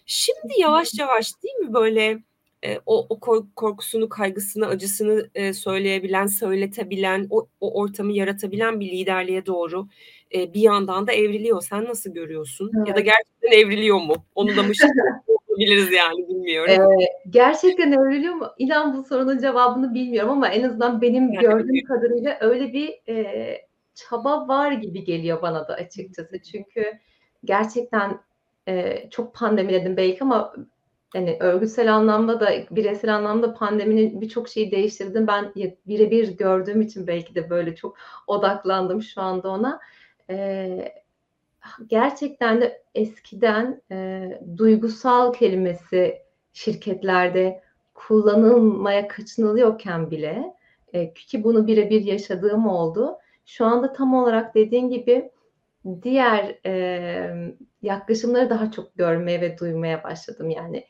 Şimdi 0.06 0.54
yavaş 0.58 0.98
yavaş 0.98 1.42
değil 1.42 1.54
mi 1.54 1.74
böyle 1.74 2.22
e, 2.64 2.80
o, 2.86 3.06
o 3.08 3.20
korkusunu, 3.56 4.08
kaygısını, 4.08 4.66
acısını 4.66 5.30
e, 5.34 5.52
söyleyebilen, 5.52 6.26
söyletebilen, 6.26 7.26
o, 7.30 7.48
o 7.60 7.80
ortamı 7.80 8.12
yaratabilen 8.12 8.80
bir 8.80 8.90
liderliğe 8.90 9.46
doğru 9.46 9.88
e, 10.34 10.54
bir 10.54 10.60
yandan 10.60 11.06
da 11.06 11.12
evriliyor. 11.12 11.62
Sen 11.62 11.84
nasıl 11.84 12.10
görüyorsun? 12.10 12.70
Evet. 12.76 12.88
Ya 12.88 12.94
da 12.96 13.00
gerçekten 13.00 13.50
evriliyor 13.52 14.00
mu? 14.00 14.14
Onu 14.34 14.56
da 14.56 14.62
mı 14.62 14.72
biliriz 15.58 15.92
yani 15.92 16.28
bilmiyorum. 16.28 16.72
Ee, 16.72 17.06
gerçekten 17.30 17.92
evriliyor 17.92 18.34
mu? 18.34 18.46
İnan 18.58 18.96
bu 18.96 19.04
sorunun 19.04 19.38
cevabını 19.38 19.94
bilmiyorum 19.94 20.30
ama 20.30 20.48
en 20.48 20.62
azından 20.62 21.02
benim 21.02 21.32
yani, 21.32 21.42
gördüğüm 21.42 21.84
kadarıyla 21.84 22.38
öyle 22.40 22.72
bir 22.72 23.08
e, 23.08 23.66
çaba 23.94 24.48
var 24.48 24.72
gibi 24.72 25.04
geliyor 25.04 25.42
bana 25.42 25.68
da 25.68 25.74
açıkçası. 25.74 26.42
Çünkü 26.42 26.92
gerçekten 27.44 28.20
e, 28.68 29.04
çok 29.10 29.34
pandemiledim 29.34 29.96
belki 29.96 30.24
ama 30.24 30.54
yani 31.14 31.36
örgütsel 31.40 31.94
anlamda 31.94 32.40
da 32.40 32.50
bireysel 32.70 33.14
anlamda 33.14 33.54
pandeminin 33.54 34.20
birçok 34.20 34.48
şeyi 34.48 34.70
değiştirdi. 34.70 35.26
Ben 35.26 35.52
birebir 35.86 36.28
gördüğüm 36.28 36.80
için 36.80 37.06
belki 37.06 37.34
de 37.34 37.50
böyle 37.50 37.74
çok 37.74 37.96
odaklandım 38.26 39.02
şu 39.02 39.20
anda 39.20 39.48
ona. 39.50 39.80
Ee, 40.32 40.92
gerçekten 41.86 42.60
de 42.60 42.82
eskiden 42.94 43.82
e, 43.90 44.28
duygusal 44.56 45.32
kelimesi 45.32 46.22
şirketlerde 46.52 47.62
kullanılmaya 47.94 49.08
kaçınılıyorken 49.08 50.10
bile 50.10 50.54
e, 50.92 51.12
ki 51.14 51.44
bunu 51.44 51.66
birebir 51.66 52.02
yaşadığım 52.02 52.66
oldu. 52.66 53.16
Şu 53.46 53.66
anda 53.66 53.92
tam 53.92 54.14
olarak 54.14 54.54
dediğin 54.54 54.88
gibi 54.88 55.30
diğer 56.02 56.58
e, 56.66 57.52
yaklaşımları 57.82 58.50
daha 58.50 58.70
çok 58.70 58.94
görmeye 58.96 59.40
ve 59.40 59.58
duymaya 59.58 60.04
başladım. 60.04 60.50
Yani 60.50 60.84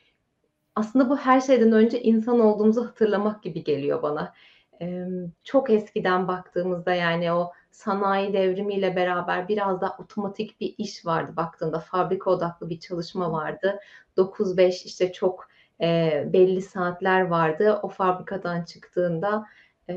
aslında 0.75 1.11
bu 1.11 1.17
her 1.17 1.41
şeyden 1.41 1.73
önce 1.73 2.03
insan 2.03 2.41
olduğumuzu 2.41 2.87
hatırlamak 2.87 3.43
gibi 3.43 3.65
geliyor 3.65 4.03
bana. 4.03 4.35
Ee, 4.81 5.07
çok 5.45 5.71
eskiden 5.71 6.29
baktığımızda 6.29 6.95
yani 6.95 7.33
o 7.33 7.53
sanayi 7.73 8.33
devrimiyle 8.33 8.97
beraber 8.97 9.49
biraz 9.49 9.81
da 9.81 9.97
otomatik 9.99 10.61
bir 10.61 10.75
iş 10.79 11.07
vardı 11.07 11.33
baktığında 11.37 11.81
fabrika 11.81 12.31
odaklı 12.31 12.69
bir 12.71 12.81
çalışma 12.81 13.33
vardı. 13.33 13.79
9-5 14.17 14.85
işte 14.85 15.13
çok 15.13 15.49
e, 15.81 16.23
belli 16.33 16.63
saatler 16.63 17.21
vardı. 17.21 17.81
O 17.83 17.89
fabrikadan 17.89 18.65
çıktığında 18.65 19.47
e, 19.89 19.95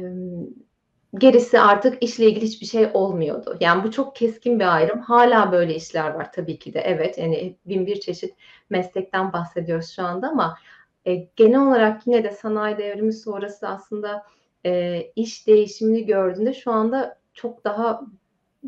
gerisi 1.17 1.59
artık 1.59 2.03
işle 2.03 2.25
ilgili 2.25 2.45
hiçbir 2.45 2.65
şey 2.65 2.89
olmuyordu. 2.93 3.57
Yani 3.59 3.83
bu 3.83 3.91
çok 3.91 4.15
keskin 4.15 4.59
bir 4.59 4.75
ayrım. 4.75 4.99
Hala 4.99 5.51
böyle 5.51 5.75
işler 5.75 6.09
var 6.09 6.31
tabii 6.31 6.59
ki 6.59 6.73
de. 6.73 6.79
Evet 6.79 7.17
yani 7.17 7.55
bin 7.65 7.85
bir 7.85 7.99
çeşit 7.99 8.35
meslekten 8.69 9.33
bahsediyoruz 9.33 9.89
şu 9.89 10.03
anda 10.03 10.27
ama 10.27 10.57
e, 11.05 11.15
genel 11.15 11.67
olarak 11.67 12.07
yine 12.07 12.23
de 12.23 12.31
sanayi 12.31 12.77
devrimi 12.77 13.13
sonrası 13.13 13.67
aslında 13.67 14.25
e, 14.65 15.01
iş 15.15 15.47
değişimini 15.47 16.05
gördüğünde 16.05 16.53
şu 16.53 16.71
anda 16.71 17.17
çok 17.36 17.63
daha 17.63 18.02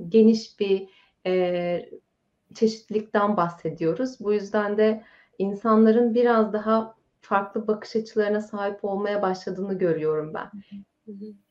geniş 0.09 0.59
bir 0.59 0.89
e, 1.25 1.89
çeşitlilikten 2.53 3.37
bahsediyoruz. 3.37 4.19
Bu 4.19 4.33
yüzden 4.33 4.77
de 4.77 5.03
insanların 5.37 6.15
biraz 6.15 6.53
daha 6.53 6.95
farklı 7.21 7.67
bakış 7.67 7.95
açılarına 7.95 8.41
sahip 8.41 8.85
olmaya 8.85 9.21
başladığını 9.21 9.77
görüyorum 9.77 10.33
ben. 10.33 10.51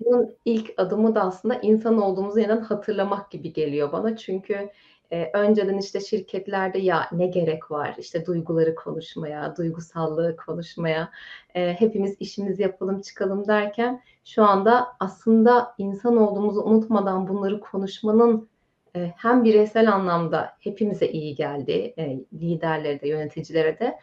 Bunun 0.01 0.37
ilk 0.45 0.75
adımı 0.77 1.15
da 1.15 1.23
aslında 1.23 1.55
insan 1.55 2.03
olduğumuzu 2.03 2.41
yeniden 2.41 2.61
hatırlamak 2.61 3.31
gibi 3.31 3.53
geliyor 3.53 3.93
bana. 3.93 4.17
Çünkü 4.17 4.71
e, 5.13 5.31
önceden 5.35 5.79
işte 5.79 6.01
şirketlerde 6.01 6.79
ya 6.79 7.09
ne 7.13 7.27
gerek 7.27 7.71
var? 7.71 7.95
İşte 7.99 8.27
duyguları 8.27 8.75
konuşmaya, 8.75 9.57
duygusallığı 9.57 10.37
konuşmaya, 10.37 11.11
e, 11.55 11.73
hepimiz 11.73 12.17
işimizi 12.21 12.63
yapalım 12.63 13.01
çıkalım 13.01 13.49
derken 13.49 14.03
şu 14.25 14.43
anda 14.45 14.87
aslında 15.01 15.75
insan 15.79 16.17
olduğumuzu 16.17 16.63
unutmadan 16.63 17.29
bunları 17.29 17.61
konuşmanın 17.61 18.49
e, 18.97 19.13
hem 19.17 19.45
bireysel 19.45 19.93
anlamda 19.93 20.57
hepimize 20.61 21.09
iyi 21.09 21.35
geldi, 21.35 21.95
e, 21.99 22.19
liderlere 22.33 23.01
de 23.01 23.09
yöneticilere 23.09 23.79
de 23.79 23.99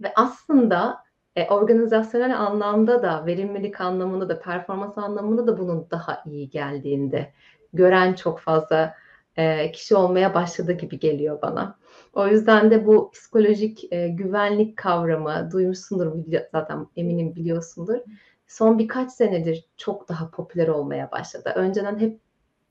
ve 0.00 0.12
aslında 0.16 1.04
e, 1.36 1.48
organizasyonel 1.48 2.38
anlamda 2.40 3.02
da 3.02 3.26
verimlilik 3.26 3.80
anlamında 3.80 4.28
da 4.28 4.40
performans 4.40 4.98
anlamında 4.98 5.46
da 5.46 5.58
bunun 5.58 5.86
daha 5.90 6.22
iyi 6.26 6.50
geldiğinde 6.50 7.32
gören 7.72 8.14
çok 8.14 8.40
fazla 8.40 8.94
e, 9.40 9.72
kişi 9.72 9.96
olmaya 9.96 10.34
başladı 10.34 10.72
gibi 10.72 10.98
geliyor 10.98 11.42
bana. 11.42 11.78
O 12.12 12.26
yüzden 12.26 12.70
de 12.70 12.86
bu 12.86 13.10
psikolojik 13.10 13.92
e, 13.92 14.08
güvenlik 14.08 14.76
kavramı 14.76 15.48
duymuşsundur 15.52 16.24
zaten 16.52 16.86
eminim 16.96 17.34
biliyorsundur. 17.34 17.98
Son 18.46 18.78
birkaç 18.78 19.12
senedir 19.12 19.64
çok 19.76 20.08
daha 20.08 20.30
popüler 20.30 20.68
olmaya 20.68 21.10
başladı. 21.12 21.52
Önceden 21.54 21.98
hep 21.98 22.20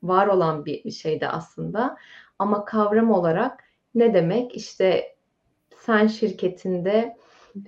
var 0.04 0.28
olan 0.28 0.66
bir 0.66 0.92
şeydi 0.92 1.28
aslında 1.28 1.98
ama 2.40 2.66
kavram 2.66 3.12
olarak 3.12 3.64
ne 3.96 4.14
demek? 4.14 4.56
İşte 4.56 5.16
sen 5.78 6.08
şirketinde 6.08 7.18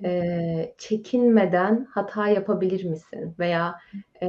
e, 0.03 0.75
çekinmeden 0.77 1.87
hata 1.91 2.27
yapabilir 2.27 2.83
misin? 2.83 3.35
Veya 3.39 3.75
e, 4.21 4.27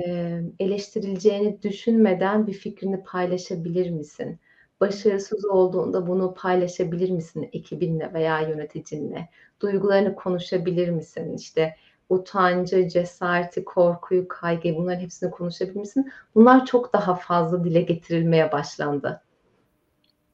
eleştirileceğini 0.58 1.62
düşünmeden 1.62 2.46
bir 2.46 2.52
fikrini 2.52 3.02
paylaşabilir 3.02 3.90
misin? 3.90 4.38
Başarısız 4.82 5.44
olduğunda 5.44 6.06
bunu 6.06 6.34
paylaşabilir 6.34 7.10
misin 7.10 7.48
ekibinle 7.52 8.12
veya 8.14 8.40
yöneticinle? 8.40 9.28
Duygularını 9.60 10.14
konuşabilir 10.14 10.88
misin? 10.88 11.36
İşte 11.36 11.76
utancı, 12.08 12.88
cesareti, 12.88 13.64
korkuyu, 13.64 14.28
kaygıyı 14.28 14.76
bunların 14.76 15.00
hepsini 15.00 15.30
konuşabilir 15.30 15.76
misin? 15.76 16.12
Bunlar 16.34 16.66
çok 16.66 16.92
daha 16.92 17.14
fazla 17.14 17.64
dile 17.64 17.80
getirilmeye 17.80 18.52
başlandı. 18.52 19.22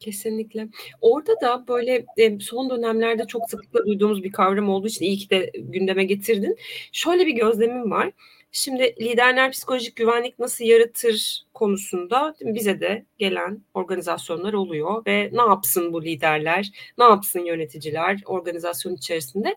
Kesinlikle. 0.00 0.68
Orada 1.00 1.40
da 1.40 1.64
böyle 1.68 2.06
son 2.40 2.70
dönemlerde 2.70 3.26
çok 3.26 3.50
sıklıkla 3.50 3.87
duyduğumuz 3.87 4.24
bir 4.24 4.32
kavram 4.32 4.68
olduğu 4.68 4.87
için 4.87 5.04
iyi 5.04 5.18
ki 5.18 5.30
de 5.30 5.50
gündeme 5.54 6.04
getirdin. 6.04 6.56
Şöyle 6.92 7.26
bir 7.26 7.34
gözlemim 7.34 7.90
var. 7.90 8.12
Şimdi 8.52 8.94
liderler 9.00 9.52
psikolojik 9.52 9.96
güvenlik 9.96 10.38
nasıl 10.38 10.64
yaratır 10.64 11.44
konusunda 11.54 12.34
bize 12.40 12.80
de 12.80 13.06
gelen 13.18 13.62
organizasyonlar 13.74 14.52
oluyor 14.52 15.06
ve 15.06 15.30
ne 15.32 15.42
yapsın 15.42 15.92
bu 15.92 16.04
liderler, 16.04 16.70
ne 16.98 17.04
yapsın 17.04 17.44
yöneticiler 17.44 18.20
organizasyon 18.26 18.94
içerisinde? 18.94 19.56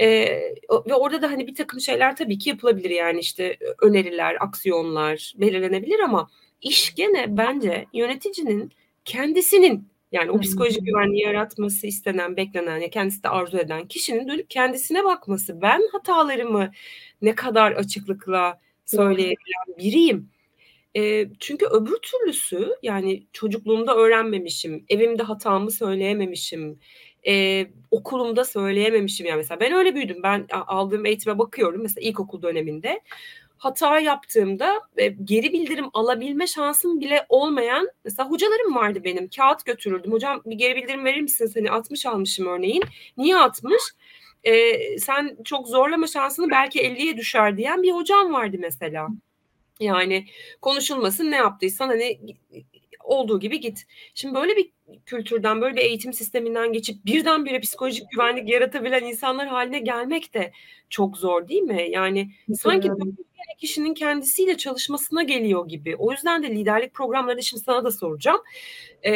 Ee, 0.00 0.06
ve 0.88 0.94
orada 0.94 1.22
da 1.22 1.30
hani 1.30 1.46
bir 1.46 1.54
takım 1.54 1.80
şeyler 1.80 2.16
tabii 2.16 2.38
ki 2.38 2.48
yapılabilir 2.48 2.90
yani 2.90 3.20
işte 3.20 3.56
öneriler, 3.82 4.36
aksiyonlar 4.40 5.34
belirlenebilir 5.36 6.00
ama 6.00 6.28
iş 6.62 6.94
gene 6.94 7.36
bence 7.36 7.86
yöneticinin 7.92 8.72
kendisinin 9.04 9.88
yani 10.12 10.30
o 10.30 10.40
psikolojik 10.40 10.86
güvenliği 10.86 11.22
yaratması 11.22 11.86
istenen, 11.86 12.36
beklenen, 12.36 12.78
ya 12.78 12.90
kendisi 12.90 13.22
de 13.22 13.28
arzu 13.28 13.58
eden 13.58 13.88
kişinin 13.88 14.28
dönüp 14.28 14.50
kendisine 14.50 15.04
bakması. 15.04 15.62
Ben 15.62 15.82
hatalarımı 15.92 16.70
ne 17.22 17.34
kadar 17.34 17.72
açıklıkla 17.72 18.58
söyleyebilen 18.86 19.78
biriyim. 19.78 20.30
E, 20.96 21.28
çünkü 21.40 21.66
öbür 21.66 21.96
türlüsü 22.02 22.70
yani 22.82 23.26
çocukluğumda 23.32 23.96
öğrenmemişim, 23.96 24.84
evimde 24.88 25.22
hatamı 25.22 25.70
söyleyememişim, 25.70 26.78
e, 27.26 27.66
okulumda 27.90 28.44
söyleyememişim. 28.44 29.26
Yani 29.26 29.36
mesela 29.36 29.60
ben 29.60 29.72
öyle 29.72 29.94
büyüdüm. 29.94 30.22
Ben 30.22 30.46
aldığım 30.50 31.06
eğitime 31.06 31.38
bakıyorum. 31.38 31.82
Mesela 31.82 32.08
ilkokul 32.08 32.42
döneminde 32.42 33.00
hata 33.58 33.98
yaptığımda 34.00 34.80
e, 34.96 35.08
geri 35.08 35.52
bildirim 35.52 35.86
alabilme 35.92 36.46
şansım 36.46 37.00
bile 37.00 37.26
olmayan 37.28 37.88
mesela 38.04 38.30
hocalarım 38.30 38.74
vardı 38.74 39.04
benim. 39.04 39.28
Kağıt 39.28 39.64
götürürdüm. 39.64 40.12
Hocam 40.12 40.42
bir 40.46 40.56
geri 40.56 40.76
bildirim 40.76 41.04
verir 41.04 41.20
misin 41.20 41.46
seni 41.46 41.70
60 41.70 42.06
almışım 42.06 42.46
örneğin. 42.46 42.82
Niye 43.16 43.36
60 43.36 43.72
e, 44.44 44.98
sen 44.98 45.36
çok 45.44 45.68
zorlama 45.68 46.06
şansını 46.06 46.50
belki 46.50 46.80
50'ye 46.80 47.16
düşer. 47.16 47.56
diyen 47.56 47.82
bir 47.82 47.92
hocam 47.92 48.32
vardı 48.32 48.56
mesela. 48.60 49.08
Yani 49.80 50.26
konuşulmasın 50.60 51.30
ne 51.30 51.36
yaptıysan 51.36 51.88
hani 51.88 52.18
olduğu 53.04 53.40
gibi 53.40 53.60
git. 53.60 53.86
Şimdi 54.14 54.34
böyle 54.34 54.56
bir 54.56 54.70
kültürden, 55.06 55.60
böyle 55.60 55.76
bir 55.76 55.80
eğitim 55.80 56.12
sisteminden 56.12 56.72
geçip 56.72 57.04
birdenbire 57.06 57.60
psikolojik 57.60 58.10
güvenlik 58.10 58.48
yaratabilen 58.48 59.04
insanlar 59.04 59.48
haline 59.48 59.78
gelmek 59.78 60.34
de 60.34 60.52
çok 60.90 61.16
zor 61.16 61.48
değil 61.48 61.62
mi? 61.62 61.86
Yani 61.90 62.30
sanki 62.54 62.90
böyle 62.90 63.12
kişinin 63.58 63.94
kendisiyle 63.94 64.56
çalışmasına 64.56 65.22
geliyor 65.22 65.68
gibi. 65.68 65.96
O 65.96 66.12
yüzden 66.12 66.42
de 66.42 66.50
liderlik 66.50 66.94
programları 66.94 67.42
şimdi 67.42 67.62
sana 67.62 67.84
da 67.84 67.90
soracağım. 67.90 68.40
Ee, 69.04 69.12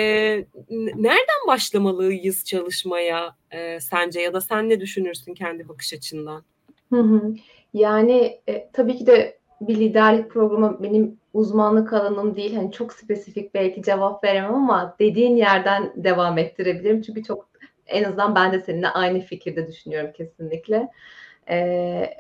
nereden 0.71 1.47
başlamalıyız 1.47 2.45
çalışmaya 2.45 3.37
e, 3.51 3.81
sence 3.81 4.21
ya 4.21 4.33
da 4.33 4.41
sen 4.41 4.69
ne 4.69 4.81
düşünürsün 4.81 5.35
kendi 5.35 5.69
bakış 5.69 5.95
açından? 5.95 6.45
Hı 6.91 7.01
hı. 7.01 7.35
Yani 7.75 8.41
e, 8.49 8.71
tabii 8.73 8.97
ki 8.97 9.07
de 9.07 9.39
bir 9.69 9.77
liderlik 9.77 10.31
programı 10.31 10.83
benim 10.83 11.19
uzmanlık 11.35 11.93
alanım 11.93 12.37
değil. 12.37 12.57
Hani 12.57 12.73
çok 12.73 12.93
spesifik 12.93 13.55
belki 13.55 13.83
cevap 13.83 14.25
veremem 14.25 14.55
ama 14.55 14.97
dediğin 14.99 15.37
yerden 15.37 15.93
devam 15.97 16.39
ettirebilirim. 16.39 17.03
Çünkü 17.03 17.23
çok 17.23 17.49
en 17.87 18.05
azından 18.05 18.35
ben 18.35 18.53
de 18.53 18.61
seninle 18.61 18.89
aynı 18.89 19.21
fikirde 19.21 19.67
düşünüyorum 19.67 20.11
kesinlikle. 20.13 20.89
Ee, 21.51 22.15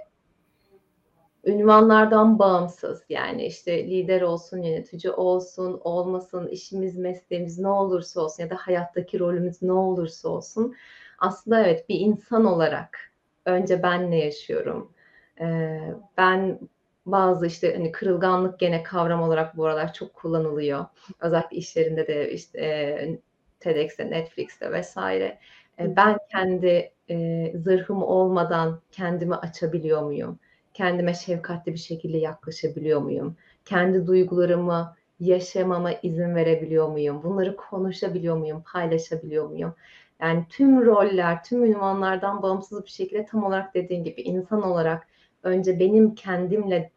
ünvanlardan 1.44 2.38
bağımsız 2.38 3.02
yani 3.08 3.46
işte 3.46 3.86
lider 3.86 4.22
olsun, 4.22 4.62
yönetici 4.62 5.12
olsun, 5.12 5.80
olmasın, 5.84 6.48
işimiz, 6.48 6.98
mesleğimiz 6.98 7.58
ne 7.58 7.68
olursa 7.68 8.20
olsun 8.20 8.42
ya 8.42 8.50
da 8.50 8.56
hayattaki 8.56 9.18
rolümüz 9.18 9.62
ne 9.62 9.72
olursa 9.72 10.28
olsun 10.28 10.74
aslında 11.18 11.60
evet 11.60 11.88
bir 11.88 12.00
insan 12.00 12.44
olarak 12.44 12.98
önce 13.46 13.82
ben 13.82 14.10
ne 14.10 14.24
yaşıyorum? 14.24 14.92
Ee, 15.40 15.94
ben 16.18 16.58
bazı 17.06 17.46
işte 17.46 17.74
hani 17.76 17.92
kırılganlık 17.92 18.58
gene 18.58 18.82
kavram 18.82 19.22
olarak 19.22 19.56
bu 19.56 19.66
aralar 19.66 19.92
çok 19.92 20.14
kullanılıyor. 20.14 20.86
Özellikle 21.20 21.56
işlerinde 21.56 22.06
de 22.06 22.32
işte 22.32 22.60
e, 22.60 23.18
TEDx'te, 23.60 24.10
Netflix'te 24.10 24.72
vesaire. 24.72 25.38
E, 25.78 25.96
ben 25.96 26.18
kendi 26.30 26.92
e, 27.10 27.52
zırhım 27.58 28.02
olmadan 28.02 28.80
kendimi 28.90 29.34
açabiliyor 29.34 30.02
muyum? 30.02 30.38
Kendime 30.74 31.14
şefkatli 31.14 31.72
bir 31.72 31.78
şekilde 31.78 32.18
yaklaşabiliyor 32.18 33.00
muyum? 33.00 33.36
Kendi 33.64 34.06
duygularımı 34.06 34.96
yaşamama 35.20 35.92
izin 35.92 36.34
verebiliyor 36.34 36.88
muyum? 36.88 37.22
Bunları 37.22 37.56
konuşabiliyor 37.56 38.36
muyum? 38.36 38.62
Paylaşabiliyor 38.72 39.48
muyum? 39.48 39.74
Yani 40.20 40.44
tüm 40.48 40.86
roller, 40.86 41.44
tüm 41.44 41.64
ünvanlardan 41.64 42.42
bağımsız 42.42 42.84
bir 42.84 42.90
şekilde 42.90 43.26
tam 43.26 43.44
olarak 43.44 43.74
dediğin 43.74 44.04
gibi 44.04 44.20
insan 44.22 44.62
olarak 44.62 45.08
önce 45.42 45.80
benim 45.80 46.14
kendimle 46.14 46.90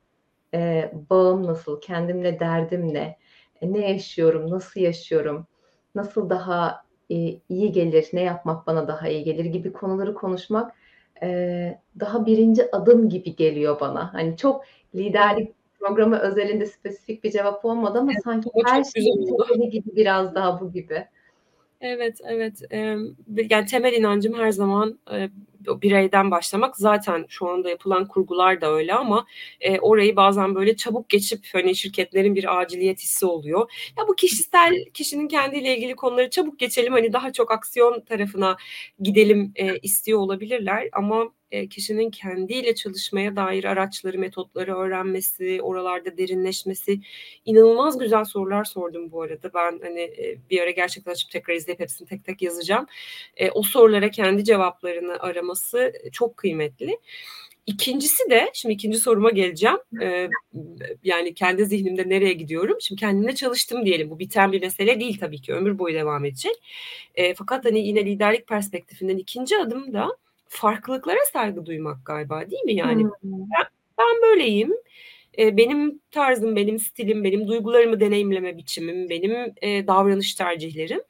e, 0.55 0.91
bağım 1.09 1.47
nasıl, 1.47 1.81
kendimle 1.81 2.39
derdim 2.39 2.93
ne, 2.93 3.17
e, 3.61 3.73
ne 3.73 3.91
yaşıyorum, 3.91 4.51
nasıl 4.51 4.81
yaşıyorum, 4.81 5.47
nasıl 5.95 6.29
daha 6.29 6.85
e, 7.09 7.15
iyi 7.49 7.71
gelir, 7.71 8.07
ne 8.13 8.21
yapmak 8.21 8.67
bana 8.67 8.87
daha 8.87 9.07
iyi 9.07 9.23
gelir? 9.23 9.45
Gibi 9.45 9.73
konuları 9.73 10.13
konuşmak 10.13 10.75
e, 11.23 11.79
daha 11.99 12.25
birinci 12.25 12.75
adım 12.75 13.09
gibi 13.09 13.35
geliyor 13.35 13.79
bana. 13.79 14.13
Hani 14.13 14.37
çok 14.37 14.65
liderlik 14.95 15.55
programı 15.79 16.19
özelinde 16.19 16.65
spesifik 16.65 17.23
bir 17.23 17.31
cevap 17.31 17.65
olmadı 17.65 17.99
ama 17.99 18.11
evet, 18.11 18.23
sanki 18.23 18.49
her 18.65 18.83
şey 18.83 19.03
gibi 19.71 19.95
biraz 19.95 20.35
daha 20.35 20.61
bu 20.61 20.71
gibi. 20.71 21.07
Evet, 21.81 22.17
evet. 22.23 22.61
Yani 23.49 23.65
temel 23.65 23.93
inancım 23.93 24.33
her 24.33 24.51
zaman 24.51 24.99
e, 25.13 25.29
bireyden 25.81 26.31
başlamak. 26.31 26.77
Zaten 26.77 27.25
şu 27.29 27.47
anda 27.49 27.69
yapılan 27.69 28.07
kurgular 28.07 28.61
da 28.61 28.71
öyle 28.73 28.93
ama 28.93 29.25
e, 29.61 29.79
orayı 29.79 30.15
bazen 30.15 30.55
böyle 30.55 30.75
çabuk 30.75 31.09
geçip 31.09 31.47
hani 31.53 31.75
şirketlerin 31.75 32.35
bir 32.35 32.59
aciliyet 32.59 32.99
hissi 32.99 33.25
oluyor. 33.25 33.71
Ya 33.97 34.07
bu 34.07 34.15
kişisel 34.15 34.85
kişinin 34.93 35.27
kendiyle 35.27 35.77
ilgili 35.77 35.95
konuları 35.95 36.29
çabuk 36.29 36.59
geçelim 36.59 36.93
hani 36.93 37.13
daha 37.13 37.31
çok 37.33 37.51
aksiyon 37.51 38.01
tarafına 38.01 38.57
gidelim 38.99 39.51
e, 39.55 39.77
istiyor 39.77 40.19
olabilirler 40.19 40.89
ama 40.93 41.29
e, 41.55 41.67
kişinin 41.67 42.11
kendiyle 42.11 42.75
çalışmaya 42.75 43.35
dair 43.35 43.63
araçları, 43.63 44.19
metotları 44.19 44.75
öğrenmesi, 44.75 45.59
oralarda 45.61 46.17
derinleşmesi 46.17 46.99
inanılmaz 47.45 47.99
güzel 47.99 48.25
sorular 48.25 48.63
sordum 48.63 49.11
bu 49.11 49.21
arada. 49.21 49.53
Ben 49.53 49.79
hani 49.83 50.01
e, 50.01 50.37
bir 50.49 50.61
ara 50.61 50.71
gerçekten 50.71 51.11
açıp 51.11 51.31
tekrar 51.31 51.53
izleyip 51.55 51.79
hepsini 51.79 52.07
tek 52.07 52.25
tek 52.25 52.41
yazacağım. 52.41 52.85
E, 53.37 53.51
o 53.51 53.63
sorulara 53.63 54.11
kendi 54.11 54.43
cevaplarını 54.43 55.19
araması 55.19 55.93
çok 56.11 56.37
kıymetli. 56.37 56.99
İkincisi 57.65 58.29
de 58.29 58.51
şimdi 58.53 58.75
ikinci 58.75 58.99
soruma 58.99 59.29
geleceğim. 59.29 59.77
Yani 61.03 61.33
kendi 61.33 61.65
zihnimde 61.65 62.09
nereye 62.09 62.33
gidiyorum? 62.33 62.77
Şimdi 62.81 62.99
kendimle 62.99 63.35
çalıştım 63.35 63.85
diyelim. 63.85 64.09
Bu 64.09 64.19
biten 64.19 64.51
bir 64.51 64.61
mesele 64.61 64.99
değil 64.99 65.19
tabii 65.19 65.41
ki. 65.41 65.53
Ömür 65.53 65.79
boyu 65.79 65.95
devam 65.95 66.25
edecek. 66.25 66.55
Fakat 67.35 67.65
hani 67.65 67.87
yine 67.87 68.05
liderlik 68.05 68.47
perspektifinden 68.47 69.17
ikinci 69.17 69.57
adım 69.57 69.93
da 69.93 70.17
farklılıklara 70.47 71.25
saygı 71.33 71.65
duymak 71.65 72.05
galiba 72.05 72.49
değil 72.49 72.63
mi? 72.63 72.73
Yani 72.73 73.03
hmm. 73.03 73.11
ben, 73.23 73.65
ben 73.97 74.21
böyleyim. 74.21 74.73
E, 75.37 75.57
benim 75.57 75.99
tarzım, 76.11 76.55
benim 76.55 76.79
stilim, 76.79 77.23
benim 77.23 77.47
duygularımı 77.47 77.99
deneyimleme 77.99 78.57
biçimim, 78.57 79.09
benim 79.09 79.53
e, 79.61 79.87
davranış 79.87 80.35
tercihlerim. 80.35 81.01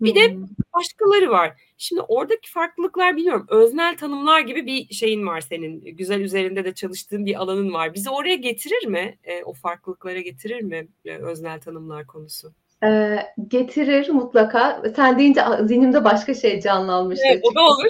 Bir 0.00 0.14
hmm. 0.14 0.16
de 0.16 0.48
başkaları 0.74 1.30
var. 1.30 1.60
Şimdi 1.78 2.02
oradaki 2.02 2.50
farklılıklar 2.50 3.16
biliyorum. 3.16 3.46
Öznel 3.48 3.96
tanımlar 3.96 4.40
gibi 4.40 4.66
bir 4.66 4.94
şeyin 4.94 5.26
var 5.26 5.40
senin. 5.40 5.80
Güzel 5.96 6.20
üzerinde 6.20 6.64
de 6.64 6.74
çalıştığın 6.74 7.26
bir 7.26 7.34
alanın 7.42 7.72
var. 7.72 7.94
Bizi 7.94 8.10
oraya 8.10 8.34
getirir 8.34 8.86
mi? 8.86 9.18
E, 9.24 9.42
o 9.42 9.52
farklılıklara 9.52 10.20
getirir 10.20 10.62
mi 10.62 10.88
e, 11.04 11.16
öznel 11.16 11.60
tanımlar 11.60 12.06
konusu? 12.06 12.52
E, 12.84 13.18
getirir 13.48 14.08
mutlaka. 14.10 14.82
Sen 14.96 15.18
deyince 15.18 15.42
zihnimde 15.62 16.04
başka 16.04 16.34
şey 16.34 16.60
canlanmıştı. 16.60 17.26
Evet, 17.28 17.44
o 17.44 17.54
da 17.54 17.60
olur. 17.60 17.86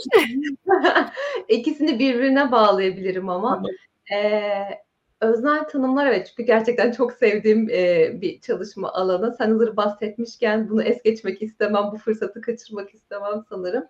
İkisini 1.49 1.99
birbirine 1.99 2.53
bağlayabilirim 2.53 3.29
ama. 3.29 3.63
E, 4.15 4.43
öznel 5.21 5.69
tanımlar 5.69 6.07
evet 6.07 6.27
çünkü 6.27 6.43
gerçekten 6.43 6.93
çok 6.93 7.13
sevdiğim 7.13 7.71
e, 7.71 8.11
bir 8.21 8.41
çalışma 8.41 8.93
alanı. 8.93 9.35
Sen 9.39 9.51
hazır 9.51 9.77
bahsetmişken 9.77 10.69
bunu 10.71 10.83
es 10.83 11.03
geçmek 11.03 11.43
istemem, 11.43 11.85
bu 11.93 11.97
fırsatı 11.97 12.41
kaçırmak 12.41 12.95
istemem 12.95 13.45
sanırım. 13.49 13.85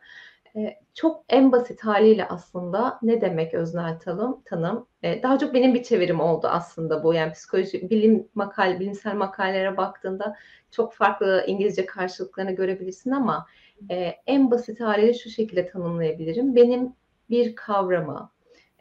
E, 0.57 0.79
çok 0.95 1.25
en 1.29 1.53
basit 1.53 1.81
haliyle 1.81 2.29
aslında 2.29 2.99
ne 3.03 3.21
demek 3.21 3.55
öznel 3.55 3.99
tanım? 3.99 4.43
Tanım. 4.45 4.87
E, 5.03 5.23
daha 5.23 5.39
çok 5.39 5.55
benim 5.55 5.75
bir 5.75 5.83
çevirim 5.83 6.21
oldu 6.21 6.47
aslında 6.47 7.05
bu. 7.05 7.15
Yani 7.15 7.33
psikoloji 7.33 7.91
bilim 7.91 8.29
makale, 8.35 8.81
bilimsel 8.81 9.15
makalelere 9.15 9.77
baktığında 9.77 10.37
çok 10.71 10.95
farklı 10.95 11.45
İngilizce 11.47 11.87
karşılıklarını 11.87 12.53
görebilirsin 12.53 13.11
ama 13.11 13.47
e, 13.91 14.15
en 14.27 14.51
basit 14.51 14.81
haliyle 14.81 15.15
şu 15.15 15.31
şekilde 15.31 15.67
tanımlayabilirim. 15.67 16.57
Benim 16.57 16.93
bir 17.31 17.55
kavramı, 17.55 18.31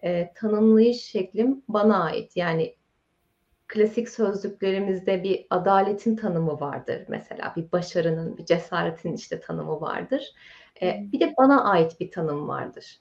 e, 0.03 0.33
tanımlayış 0.35 1.03
şeklim 1.03 1.63
bana 1.67 2.03
ait. 2.03 2.37
Yani 2.37 2.75
klasik 3.67 4.09
sözlüklerimizde 4.09 5.23
bir 5.23 5.47
adaletin 5.49 6.15
tanımı 6.15 6.59
vardır 6.59 7.05
mesela. 7.07 7.53
Bir 7.55 7.71
başarının, 7.71 8.37
bir 8.37 8.45
cesaretin 8.45 9.13
işte 9.13 9.39
tanımı 9.39 9.81
vardır. 9.81 10.33
E, 10.81 11.07
bir 11.13 11.19
de 11.19 11.33
bana 11.37 11.63
ait 11.63 11.99
bir 11.99 12.11
tanım 12.11 12.47
vardır. 12.47 12.99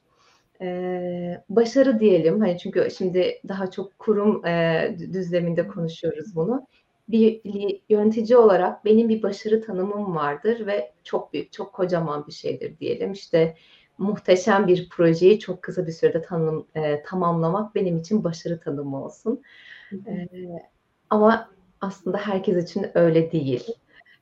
E, 0.60 1.44
başarı 1.48 2.00
diyelim 2.00 2.40
hani 2.40 2.58
çünkü 2.58 2.88
şimdi 2.98 3.40
daha 3.48 3.70
çok 3.70 3.98
kurum 3.98 4.46
e, 4.46 4.96
düzleminde 5.12 5.68
konuşuyoruz 5.68 6.36
bunu 6.36 6.66
bir 7.08 7.40
yönetici 7.88 8.36
olarak 8.36 8.84
benim 8.84 9.08
bir 9.08 9.22
başarı 9.22 9.62
tanımım 9.62 10.14
vardır 10.14 10.66
ve 10.66 10.92
çok 11.04 11.32
büyük, 11.32 11.52
çok 11.52 11.72
kocaman 11.72 12.26
bir 12.26 12.32
şeydir 12.32 12.78
diyelim. 12.78 13.12
İşte 13.12 13.56
muhteşem 13.98 14.66
bir 14.66 14.88
projeyi 14.88 15.38
çok 15.38 15.62
kısa 15.62 15.86
bir 15.86 15.92
sürede 15.92 16.22
tanım, 16.22 16.66
e, 16.74 17.02
tamamlamak 17.02 17.74
benim 17.74 17.98
için 17.98 18.24
başarı 18.24 18.60
tanımı 18.60 19.04
olsun. 19.04 19.42
E, 20.06 20.28
ama 21.10 21.50
aslında 21.80 22.18
herkes 22.18 22.70
için 22.70 22.86
öyle 22.94 23.32
değil. 23.32 23.64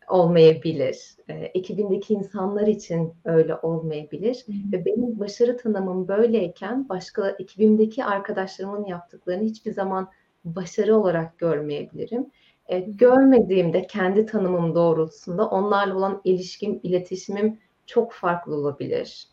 Olmayabilir. 0.08 1.16
E, 1.28 1.34
ekibindeki 1.34 2.14
insanlar 2.14 2.66
için 2.66 3.14
öyle 3.24 3.56
olmayabilir. 3.56 4.44
Hı. 4.46 4.52
Ve 4.72 4.84
benim 4.84 5.20
başarı 5.20 5.56
tanımım 5.56 6.08
böyleyken 6.08 6.88
başka 6.88 7.28
ekibimdeki 7.28 8.04
arkadaşlarımın 8.04 8.84
yaptıklarını 8.84 9.44
hiçbir 9.44 9.72
zaman 9.72 10.10
başarı 10.44 10.96
olarak 10.96 11.38
görmeyebilirim 11.38 12.26
e, 12.66 12.78
görmediğimde 12.78 13.86
kendi 13.86 14.26
tanımım 14.26 14.74
doğrultusunda 14.74 15.48
onlarla 15.48 15.96
olan 15.96 16.20
ilişkim, 16.24 16.80
iletişimim 16.82 17.58
çok 17.86 18.12
farklı 18.12 18.54
olabilir. 18.54 19.28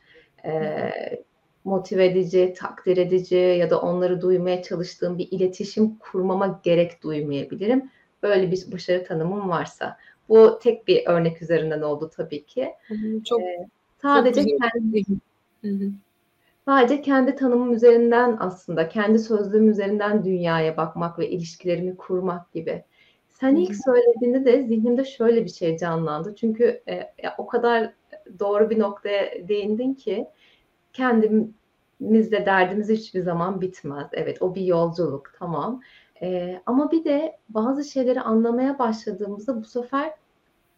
e, 0.45 0.91
motive 1.63 2.05
edici, 2.05 2.53
takdir 2.57 2.97
edici 2.97 3.35
ya 3.35 3.69
da 3.69 3.81
onları 3.81 4.21
duymaya 4.21 4.63
çalıştığım 4.63 5.17
bir 5.17 5.27
iletişim 5.31 5.95
kurmama 5.99 6.59
gerek 6.63 7.03
duymayabilirim. 7.03 7.91
Böyle 8.23 8.51
bir 8.51 8.71
başarı 8.71 9.03
tanımım 9.03 9.49
varsa. 9.49 9.97
Bu 10.31 10.59
tek 10.61 10.87
bir 10.87 11.07
örnek 11.07 11.41
üzerinden 11.41 11.81
oldu 11.81 12.11
tabii 12.15 12.45
ki. 12.45 12.73
Çok, 13.25 13.41
ee, 13.41 13.67
sadece 14.01 14.41
çok 14.41 14.59
kendi 14.73 15.03
sadece 16.65 17.01
kendi 17.01 17.35
tanımım 17.35 17.73
üzerinden 17.73 18.37
aslında 18.39 18.89
kendi 18.89 19.19
sözlüğüm 19.19 19.69
üzerinden 19.69 20.23
dünyaya 20.23 20.77
bakmak 20.77 21.19
ve 21.19 21.29
ilişkilerimi 21.29 21.97
kurmak 21.97 22.53
gibi. 22.53 22.83
Sen 23.27 23.55
ilk 23.55 23.75
söylediğinde 23.75 24.45
de 24.45 24.63
zihnimde 24.63 25.05
şöyle 25.05 25.45
bir 25.45 25.49
şey 25.49 25.77
canlandı. 25.77 26.35
Çünkü 26.35 26.81
e, 26.87 27.09
o 27.37 27.47
kadar 27.47 27.93
doğru 28.39 28.69
bir 28.69 28.79
noktaya 28.79 29.47
değindin 29.47 29.93
ki 29.93 30.27
kendimizle 30.93 32.45
derdimiz 32.45 32.89
hiçbir 32.89 33.21
zaman 33.21 33.61
bitmez. 33.61 34.07
Evet 34.13 34.41
o 34.41 34.55
bir 34.55 34.65
yolculuk 34.65 35.33
tamam. 35.39 35.81
Ee, 36.21 36.61
ama 36.65 36.91
bir 36.91 37.03
de 37.03 37.37
bazı 37.49 37.83
şeyleri 37.83 38.21
anlamaya 38.21 38.79
başladığımızda 38.79 39.61
bu 39.61 39.65
sefer 39.65 40.11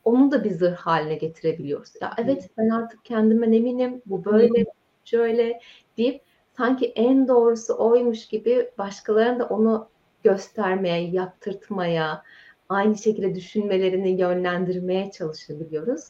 onu 0.04 0.32
da 0.32 0.44
bir 0.44 0.52
zırh 0.52 0.76
haline 0.76 1.16
getirebiliyoruz. 1.16 1.94
Ya 2.02 2.14
evet 2.18 2.50
ben 2.58 2.70
artık 2.70 3.06
kendimden 3.06 3.52
eminim 3.52 4.02
bu 4.06 4.26
böyle 4.26 4.66
şöyle 5.06 5.60
deyip 5.98 6.22
sanki 6.58 6.86
en 6.86 7.28
doğrusu 7.28 7.78
oymuş 7.78 8.28
gibi 8.28 8.72
başkalarına 8.78 9.40
da 9.40 9.46
onu 9.46 9.88
göstermeye, 10.24 11.10
yaptırtmaya, 11.10 12.24
aynı 12.70 12.98
şekilde 12.98 13.36
düşünmelerini 13.36 14.22
yönlendirmeye 14.22 15.12
çalışabiliyoruz. 15.12 16.04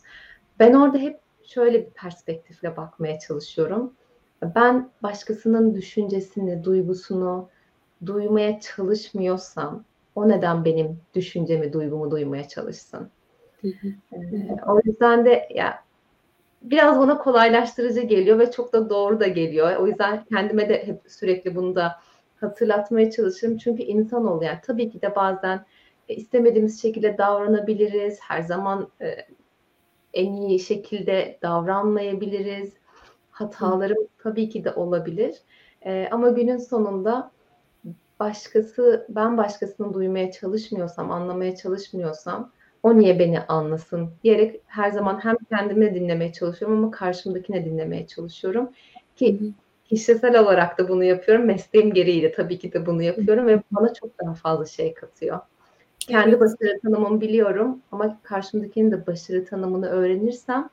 Ben 0.60 0.74
orada 0.74 0.98
hep 0.98 1.20
şöyle 1.44 1.86
bir 1.86 1.92
perspektifle 1.92 2.78
bakmaya 2.78 3.20
çalışıyorum. 3.20 3.94
Ben 4.56 4.92
başkasının 5.04 5.76
düşüncesini, 5.76 6.64
duygusunu 6.64 7.50
duymaya 8.06 8.60
çalışmıyorsam 8.60 9.84
o 10.16 10.30
neden 10.30 10.66
benim 10.66 11.00
düşüncemi, 11.16 11.74
duygumu 11.74 12.12
duymaya 12.12 12.48
çalışsın? 12.48 13.10
Ee, 13.64 14.56
o 14.68 14.80
yüzden 14.86 15.26
de 15.26 15.48
ya 15.50 15.84
biraz 16.62 17.00
bana 17.00 17.18
kolaylaştırıcı 17.18 18.02
geliyor 18.02 18.40
ve 18.40 18.52
çok 18.52 18.74
da 18.74 18.90
doğru 18.90 19.20
da 19.20 19.28
geliyor. 19.28 19.76
O 19.76 19.88
yüzden 19.88 20.24
kendime 20.26 20.70
de 20.70 20.88
hep 20.88 21.02
sürekli 21.08 21.56
bunu 21.56 21.76
da 21.76 22.00
hatırlatmaya 22.36 23.12
çalışırım. 23.12 23.58
Çünkü 23.58 23.84
insan 23.84 24.28
oluyor. 24.28 24.52
Yani 24.52 24.62
tabii 24.64 24.90
ki 24.90 25.02
de 25.02 25.16
bazen 25.16 25.66
e, 26.10 26.16
istemediğimiz 26.16 26.82
şekilde 26.82 27.18
davranabiliriz. 27.18 28.20
Her 28.22 28.42
zaman 28.42 28.88
e, 29.02 29.16
en 30.14 30.34
iyi 30.34 30.60
şekilde 30.60 31.40
davranmayabiliriz. 31.42 32.74
Hatalarım 33.32 34.08
tabii 34.18 34.50
ki 34.50 34.64
de 34.64 34.72
olabilir. 34.72 35.36
E, 35.86 36.08
ama 36.12 36.30
günün 36.30 36.58
sonunda 36.58 37.32
başkası 38.20 39.06
ben 39.10 39.38
başkasını 39.38 39.94
duymaya 39.94 40.32
çalışmıyorsam, 40.32 41.12
anlamaya 41.12 41.56
çalışmıyorsam 41.56 42.52
o 42.84 42.98
niye 42.98 43.20
beni 43.20 43.40
anlasın 43.40 44.10
diyerek 44.24 44.62
her 44.66 44.92
zaman 44.92 45.20
hem 45.24 45.36
kendimi 45.50 45.96
dinlemeye 45.96 46.34
çalışıyorum 46.34 46.78
ama 46.78 46.92
karşımdakine 46.92 47.66
dinlemeye 47.66 48.08
çalışıyorum 48.08 48.70
ki 49.16 49.40
kişisel 49.86 50.40
olarak 50.40 50.78
da 50.78 50.90
bunu 50.90 51.04
yapıyorum. 51.04 51.46
Mesleğim 51.46 51.94
gereği 51.94 52.24
de 52.24 52.32
tabii 52.32 52.60
ki 52.60 52.74
de 52.74 52.86
bunu 52.86 53.04
yapıyorum 53.04 53.48
ve 53.48 53.62
bana 53.72 53.94
çok 53.94 54.20
daha 54.20 54.34
fazla 54.34 54.66
şey 54.66 54.94
katıyor. 54.94 55.40
Kendi 56.00 56.30
evet. 56.30 56.40
başarı 56.40 56.80
tanımımı 56.80 57.22
biliyorum 57.22 57.82
ama 57.92 58.20
karşımdakinin 58.24 58.92
de 58.92 59.08
başarı 59.08 59.46
tanımını 59.46 59.90
öğrenirsem 59.90 60.70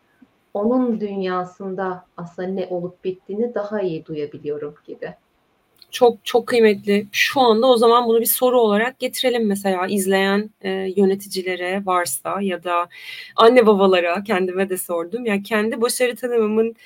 onun 0.55 1.01
dünyasında 1.01 2.05
aslında 2.17 2.49
ne 2.49 2.67
olup 2.67 3.05
bittiğini 3.05 3.55
daha 3.55 3.81
iyi 3.81 4.07
duyabiliyorum 4.07 4.75
gibi. 4.87 5.15
Çok 5.91 6.25
çok 6.25 6.47
kıymetli. 6.47 7.07
Şu 7.13 7.41
anda 7.41 7.67
o 7.67 7.77
zaman 7.77 8.09
bunu 8.09 8.21
bir 8.21 8.27
soru 8.27 8.61
olarak 8.61 8.99
getirelim 8.99 9.47
mesela 9.47 9.87
izleyen 9.87 10.51
e, 10.61 10.71
yöneticilere 10.97 11.83
varsa 11.87 12.41
ya 12.41 12.65
da 12.65 12.89
anne 13.37 13.67
babalara 13.67 14.25
kendime 14.25 14.69
de 14.71 14.77
sordum. 14.79 15.27
Yani 15.27 15.43
kendi 15.43 15.81
başarı 15.81 16.17
tanımımın 16.17 16.77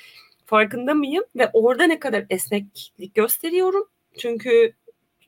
farkında 0.45 0.93
mıyım 0.93 1.23
ve 1.35 1.49
orada 1.53 1.83
ne 1.83 1.99
kadar 1.99 2.25
esneklik 2.29 3.15
gösteriyorum? 3.15 3.83
Çünkü 4.17 4.73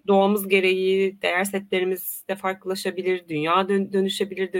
doğamız 0.07 0.47
gereği 0.47 1.21
değer 1.21 1.43
setlerimiz 1.43 2.23
de 2.29 2.35
farklılaşabilir, 2.35 3.27
dünya 3.29 3.69
dönüşebilir, 3.69 4.53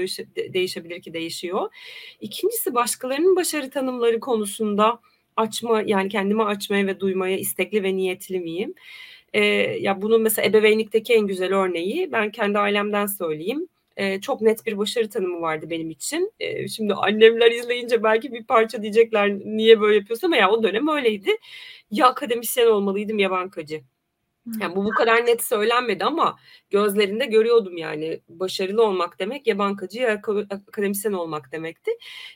değişebilir 0.53 1.01
ki 1.01 1.13
değişiyor. 1.13 1.69
İkincisi 2.21 2.75
başkalarının 2.75 3.35
başarı 3.35 3.69
tanımları 3.69 4.19
konusunda 4.19 4.99
açma 5.37 5.83
yani 5.85 6.09
kendimi 6.09 6.43
açmaya 6.43 6.87
ve 6.87 6.99
duymaya 6.99 7.37
istekli 7.37 7.83
ve 7.83 7.95
niyetli 7.95 8.39
miyim? 8.39 8.73
Ee, 9.33 9.43
ya 9.81 10.01
bunun 10.01 10.21
mesela 10.21 10.47
ebeveynlikteki 10.47 11.13
en 11.13 11.27
güzel 11.27 11.53
örneği 11.53 12.11
ben 12.11 12.31
kendi 12.31 12.59
ailemden 12.59 13.05
söyleyeyim. 13.05 13.67
Ee, 13.97 14.21
çok 14.21 14.41
net 14.41 14.65
bir 14.65 14.77
başarı 14.77 15.09
tanımı 15.09 15.41
vardı 15.41 15.69
benim 15.69 15.89
için. 15.89 16.33
Ee, 16.39 16.67
şimdi 16.67 16.93
annemler 16.93 17.51
izleyince 17.51 18.03
belki 18.03 18.33
bir 18.33 18.43
parça 18.43 18.81
diyecekler 18.81 19.39
niye 19.39 19.81
böyle 19.81 19.95
yapıyorsun 19.97 20.27
ama 20.27 20.37
ya 20.37 20.51
o 20.51 20.63
dönem 20.63 20.87
öyleydi. 20.87 21.29
Ya 21.91 22.07
akademisyen 22.07 22.67
olmalıydım 22.67 23.19
ya 23.19 23.31
bankacı. 23.31 23.81
Yani 24.61 24.75
bu 24.75 24.85
bu 24.85 24.89
kadar 24.89 25.25
net 25.25 25.43
söylenmedi 25.43 26.05
ama 26.05 26.37
gözlerinde 26.69 27.25
görüyordum 27.25 27.77
yani 27.77 28.19
başarılı 28.29 28.83
olmak 28.83 29.19
demek 29.19 29.47
ya 29.47 29.57
bankacı 29.57 29.99
ya 29.99 30.21
akademisyen 30.67 31.13
olmak 31.13 31.51
demekti. 31.51 31.91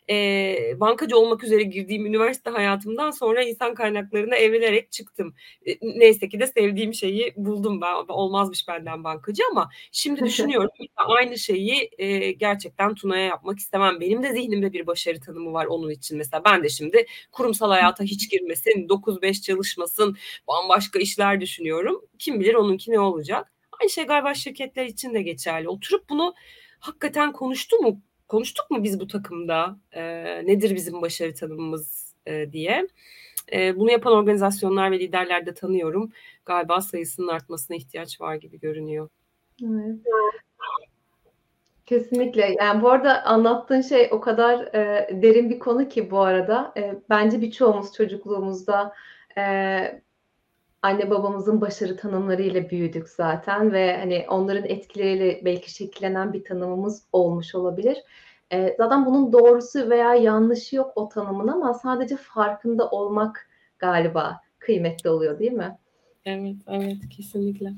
E, 0.09 0.75
bankacı 0.79 1.17
olmak 1.17 1.43
üzere 1.43 1.63
girdiğim 1.63 2.05
üniversite 2.05 2.49
hayatımdan 2.49 3.11
sonra 3.11 3.43
insan 3.43 3.73
kaynaklarına 3.73 4.35
evlenerek 4.35 4.91
çıktım. 4.91 5.33
E, 5.65 5.71
neyse 5.81 6.29
ki 6.29 6.39
de 6.39 6.47
sevdiğim 6.47 6.93
şeyi 6.93 7.33
buldum 7.37 7.81
ben 7.81 7.93
olmazmış 8.07 8.67
benden 8.67 9.03
bankacı 9.03 9.43
ama 9.51 9.69
şimdi 9.91 10.25
düşünüyorum 10.25 10.69
aynı 10.95 11.37
şeyi 11.37 11.89
e, 11.97 12.31
gerçekten 12.31 12.95
Tuna'ya 12.95 13.25
yapmak 13.25 13.59
istemem. 13.59 13.99
Benim 13.99 14.23
de 14.23 14.33
zihnimde 14.33 14.73
bir 14.73 14.87
başarı 14.87 15.19
tanımı 15.19 15.53
var 15.53 15.65
onun 15.65 15.89
için 15.89 16.17
mesela 16.17 16.43
ben 16.45 16.63
de 16.63 16.69
şimdi 16.69 17.05
kurumsal 17.31 17.69
hayata 17.69 18.03
hiç 18.03 18.29
girmesin 18.31 18.87
9-5 18.87 19.41
çalışmasın 19.41 20.17
bambaşka 20.47 20.99
işler 20.99 21.41
düşünüyorum. 21.41 22.00
Kim 22.19 22.39
bilir 22.39 22.53
onunki 22.53 22.91
ne 22.91 22.99
olacak? 22.99 23.51
Aynı 23.81 23.89
şey 23.89 24.05
galiba 24.05 24.33
şirketler 24.33 24.85
için 24.85 25.13
de 25.13 25.21
geçerli. 25.21 25.69
Oturup 25.69 26.09
bunu 26.09 26.33
hakikaten 26.79 27.31
konuştu 27.31 27.77
mu? 27.77 28.01
Konuştuk 28.27 28.71
mu 28.71 28.83
biz 28.83 28.99
bu 28.99 29.07
takımda? 29.07 29.77
E, 29.91 30.03
nedir 30.47 30.75
bizim 30.75 31.01
başarı 31.01 31.33
tanımımız 31.33 32.13
e, 32.25 32.51
diye. 32.51 32.87
E, 33.53 33.75
bunu 33.75 33.91
yapan 33.91 34.13
organizasyonlar 34.13 34.91
ve 34.91 34.99
liderler 34.99 35.45
de 35.45 35.53
tanıyorum. 35.53 36.11
Galiba 36.45 36.81
sayısının 36.81 37.27
artmasına 37.27 37.77
ihtiyaç 37.77 38.21
var 38.21 38.35
gibi 38.35 38.59
görünüyor. 38.59 39.09
Evet. 39.63 39.97
Kesinlikle. 41.85 42.55
Yani 42.59 42.81
bu 42.81 42.89
arada 42.89 43.23
anlattığın 43.23 43.81
şey 43.81 44.09
o 44.11 44.21
kadar 44.21 44.75
e, 44.75 45.09
derin 45.21 45.49
bir 45.49 45.59
konu 45.59 45.89
ki 45.89 46.11
bu 46.11 46.19
arada. 46.19 46.73
E, 46.77 46.95
bence 47.09 47.41
birçoğumuz 47.41 47.93
çocukluğumuzda 47.93 48.93
e, 49.37 50.01
anne 50.81 51.09
babamızın 51.09 51.61
başarı 51.61 51.97
tanımlarıyla 51.97 52.69
büyüdük 52.69 53.09
zaten 53.09 53.71
ve 53.71 53.97
hani 53.97 54.25
onların 54.29 54.65
etkileriyle 54.65 55.41
belki 55.45 55.71
şekillenen 55.71 56.33
bir 56.33 56.43
tanımımız 56.43 57.03
olmuş 57.11 57.55
olabilir. 57.55 57.97
E, 58.51 58.75
zaten 58.77 59.05
bunun 59.05 59.33
doğrusu 59.33 59.89
veya 59.89 60.15
yanlışı 60.15 60.75
yok 60.75 60.91
o 60.95 61.09
tanımın 61.09 61.47
ama 61.47 61.73
sadece 61.73 62.17
farkında 62.17 62.89
olmak 62.89 63.49
galiba 63.79 64.41
kıymetli 64.59 65.09
oluyor 65.09 65.39
değil 65.39 65.51
mi? 65.51 65.77
Evet, 66.25 66.55
evet 66.67 66.97
kesinlikle. 67.15 67.73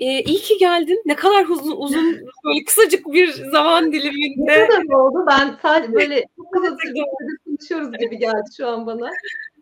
Ee, 0.00 0.22
iyi 0.22 0.38
ki 0.38 0.58
geldin. 0.58 1.02
Ne 1.06 1.16
kadar 1.16 1.46
uzun, 1.48 1.76
uzun 1.76 2.20
böyle 2.44 2.64
kısacık 2.64 3.06
bir 3.06 3.28
zaman 3.28 3.92
diliminde. 3.92 4.46
Ne 4.46 4.66
kadar 4.66 4.94
oldu? 4.94 5.24
Ben 5.26 5.56
sadece 5.62 5.92
böyle 5.92 6.24
çok 6.36 6.52
kısa 6.52 6.76
konuşuyoruz 7.44 7.98
gibi 7.98 8.18
geldi 8.18 8.50
şu 8.56 8.68
an 8.68 8.86
bana. 8.86 9.10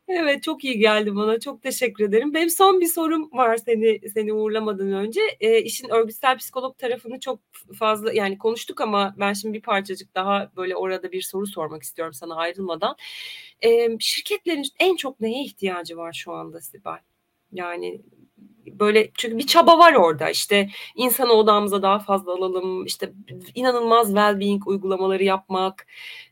Evet 0.08 0.42
çok 0.42 0.64
iyi 0.64 0.78
geldi 0.78 1.16
bana. 1.16 1.40
Çok 1.40 1.62
teşekkür 1.62 2.04
ederim. 2.04 2.34
Benim 2.34 2.50
son 2.50 2.80
bir 2.80 2.86
sorum 2.86 3.30
var 3.32 3.56
seni 3.56 4.00
seni 4.14 4.32
uğurlamadan 4.32 4.92
önce. 4.92 5.20
E, 5.40 5.62
işin 5.62 5.88
örgütsel 5.88 6.38
psikolog 6.38 6.78
tarafını 6.78 7.20
çok 7.20 7.40
fazla 7.78 8.12
yani 8.12 8.38
konuştuk 8.38 8.80
ama 8.80 9.14
ben 9.18 9.32
şimdi 9.32 9.54
bir 9.54 9.62
parçacık 9.62 10.14
daha 10.14 10.50
böyle 10.56 10.76
orada 10.76 11.12
bir 11.12 11.22
soru 11.22 11.46
sormak 11.46 11.82
istiyorum 11.82 12.14
sana 12.14 12.36
ayrılmadan. 12.36 12.96
E, 13.64 13.88
şirketlerin 14.00 14.64
en 14.80 14.96
çok 14.96 15.20
neye 15.20 15.44
ihtiyacı 15.44 15.96
var 15.96 16.12
şu 16.12 16.32
anda 16.32 16.60
Sibel? 16.60 16.98
Yani 17.52 18.02
böyle 18.72 19.10
çünkü 19.14 19.38
bir 19.38 19.46
çaba 19.46 19.78
var 19.78 19.94
orada. 19.94 20.30
İşte 20.30 20.68
insanı 20.94 21.32
odamıza 21.32 21.82
daha 21.82 21.98
fazla 21.98 22.32
alalım 22.32 22.84
işte 22.84 23.12
inanılmaz 23.54 24.12
well-being 24.12 24.62
uygulamaları 24.66 25.24
yapmak. 25.24 25.86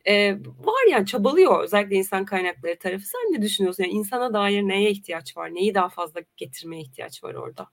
E, 0.04 0.32
var 0.42 0.90
yani 0.90 1.06
çabalıyor 1.06 1.62
özellikle 1.62 1.96
insan 1.96 2.24
kaynakları 2.24 2.78
tarafı. 2.78 3.06
Sen 3.06 3.20
ne 3.32 3.42
düşünüyorsun? 3.42 3.82
Yani 3.82 3.92
insana 3.92 4.32
dair 4.32 4.62
neye 4.62 4.90
ihtiyaç 4.90 5.36
var? 5.36 5.54
Neyi 5.54 5.74
daha 5.74 5.88
fazla 5.88 6.20
getirmeye 6.36 6.82
ihtiyaç 6.82 7.24
var 7.24 7.34
orada? 7.34 7.66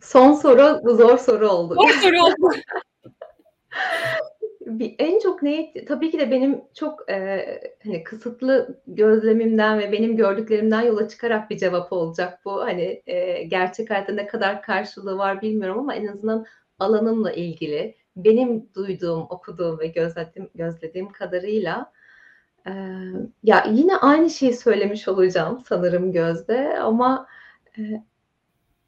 Son 0.00 0.32
soru 0.32 0.96
zor 0.96 1.18
soru 1.18 1.48
oldu. 1.48 1.74
Zor 1.74 1.88
soru 1.88 2.22
oldu 2.22 2.56
bir 4.78 4.94
en 4.98 5.18
çok 5.18 5.42
neyi 5.42 5.84
tabii 5.88 6.10
ki 6.10 6.18
de 6.18 6.30
benim 6.30 6.60
çok, 6.74 7.04
eee, 7.08 7.60
hani, 7.84 8.04
kısıtlı 8.04 8.80
gözlemimden 8.86 9.78
ve 9.78 9.92
benim 9.92 10.16
gördüklerimden 10.16 10.82
yola 10.82 11.08
çıkarak 11.08 11.50
bir 11.50 11.58
cevap 11.58 11.92
olacak 11.92 12.38
bu. 12.44 12.52
Hani, 12.60 13.02
eee, 13.06 13.42
gerçek 13.44 13.90
hayatta 13.90 14.12
ne 14.12 14.26
kadar 14.26 14.62
karşılığı 14.62 15.18
var 15.18 15.42
bilmiyorum 15.42 15.78
ama 15.78 15.94
en 15.94 16.06
azından 16.06 16.46
alanımla 16.78 17.32
ilgili 17.32 17.94
benim 18.16 18.68
duyduğum, 18.74 19.26
okuduğum 19.30 19.78
ve 19.78 19.86
gözlediğim 19.86 20.50
gözlediğim 20.54 21.08
kadarıyla, 21.12 21.92
eee, 22.66 22.74
ya, 23.44 23.64
yine 23.72 23.96
aynı 23.96 24.30
şeyi 24.30 24.52
söylemiş 24.54 25.08
olacağım 25.08 25.60
sanırım 25.68 26.12
Gözde 26.12 26.78
ama, 26.80 27.26
eee, 27.78 28.04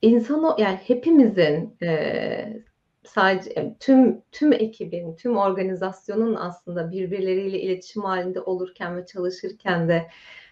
insan 0.02 0.44
o 0.44 0.56
yani 0.58 0.76
hepimizin, 0.86 1.76
eee, 1.82 2.64
sadece 3.04 3.76
tüm 3.80 4.20
tüm 4.32 4.52
ekibin, 4.52 5.16
tüm 5.16 5.36
organizasyonun 5.36 6.34
aslında 6.34 6.90
birbirleriyle 6.92 7.60
iletişim 7.60 8.02
hâlinde 8.02 8.40
olurken 8.40 8.96
ve 8.96 9.06
çalışırken 9.06 9.88
de 9.88 10.06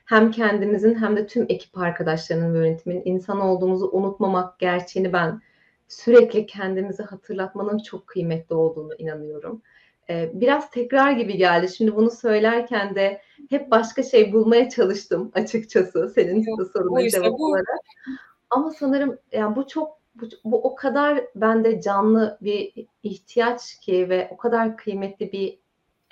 hem 0.05 0.31
kendimizin 0.31 0.95
hem 0.95 1.17
de 1.17 1.27
tüm 1.27 1.47
ekip 1.49 1.79
arkadaşlarının 1.79 2.55
ve 2.55 2.59
yönetimin 2.59 3.03
insan 3.05 3.41
olduğumuzu 3.41 3.91
unutmamak 3.93 4.59
gerçeğini 4.59 5.13
ben 5.13 5.41
sürekli 5.89 6.47
kendimize 6.47 7.03
hatırlatmanın 7.03 7.79
çok 7.79 8.07
kıymetli 8.07 8.55
olduğunu 8.55 8.95
inanıyorum. 8.99 9.63
Eee, 10.09 10.31
biraz 10.35 10.71
tekrar 10.71 11.13
gibi 11.13 11.37
geldi. 11.37 11.69
Şimdi 11.69 11.97
bunu 11.97 12.11
söylerken 12.11 12.95
de 12.95 13.21
hep 13.51 13.71
başka 13.71 14.03
şey 14.03 14.33
bulmaya 14.33 14.69
çalıştım 14.69 15.31
açıkçası 15.35 16.13
senin 16.15 16.43
Yok, 16.43 16.59
bu 16.59 16.65
soruna 16.65 17.09
cevap 17.09 17.41
olarak. 17.41 17.67
Ama 18.51 18.71
sanırım, 18.71 19.19
yani, 19.33 19.57
bu 19.57 19.67
çok 19.67 20.00
bu 20.15 20.29
bu 20.45 20.63
o 20.65 20.75
kadar 20.75 21.25
bende 21.37 21.81
canlı 21.83 22.39
bir 22.41 22.73
ihtiyaç 23.03 23.81
ki 23.81 24.09
ve 24.11 24.29
o 24.33 24.37
kadar 24.37 24.77
kıymetli 24.77 25.33
bir, 25.33 25.59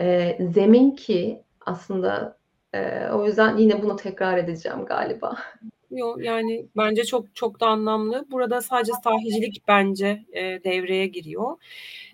eee, 0.01 0.38
zemin 0.55 0.90
ki 0.90 1.42
aslında, 1.66 2.38
eee, 2.74 3.11
o 3.14 3.26
yüzden 3.26 3.57
yine 3.59 3.82
bunu 3.82 3.96
tekrar 3.96 4.38
edeceğim 4.38 4.84
galiba. 4.86 5.36
Yo, 5.90 6.16
yani, 6.20 6.66
bence 6.76 7.05
çok 7.05 7.36
çok 7.36 7.61
da 7.61 7.66
anlamlı. 7.68 8.26
Burada 8.30 8.62
sadece 8.62 8.92
sahicilik 9.05 9.62
bence, 9.68 10.26
eee, 10.34 10.64
devreye 10.64 11.07
giriyor. 11.07 11.57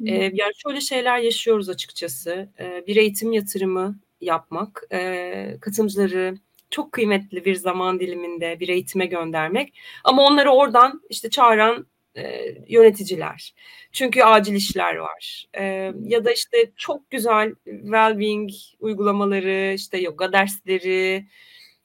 Eee, 0.07 0.31
yani, 0.35 0.53
şöyle 0.57 0.81
şeyler 0.81 1.19
yaşıyoruz 1.19 1.69
açıkçası. 1.69 2.49
Eee, 2.61 2.85
bir 2.87 2.97
eğitim 2.97 3.33
yatırımı 3.33 4.01
yapmak, 4.21 4.83
eee, 4.93 5.59
katılımcıları 5.61 6.37
çok 6.75 6.93
kıymetli 6.93 7.45
bir 7.45 7.55
zaman 7.55 8.01
diliminde 8.01 8.61
bir 8.61 8.69
eğitime 8.69 9.07
göndermek 9.07 9.75
ama 10.05 10.23
onları 10.27 10.51
oradan, 10.51 11.03
işte, 11.11 11.31
çağıran, 11.31 11.87
eee, 12.17 12.65
yöneticiler. 12.69 13.55
Çünkü 13.93 14.23
acil 14.23 14.55
işler 14.55 14.97
var. 14.97 15.47
Eee, 15.59 15.95
ya 16.05 16.25
da, 16.25 16.33
işte, 16.33 16.73
çok 16.77 17.11
güzel 17.11 17.55
well-being 17.67 18.51
uygulamaları, 18.81 19.75
işte, 19.75 19.99
yoga 19.99 20.33
dersleri, 20.33 21.27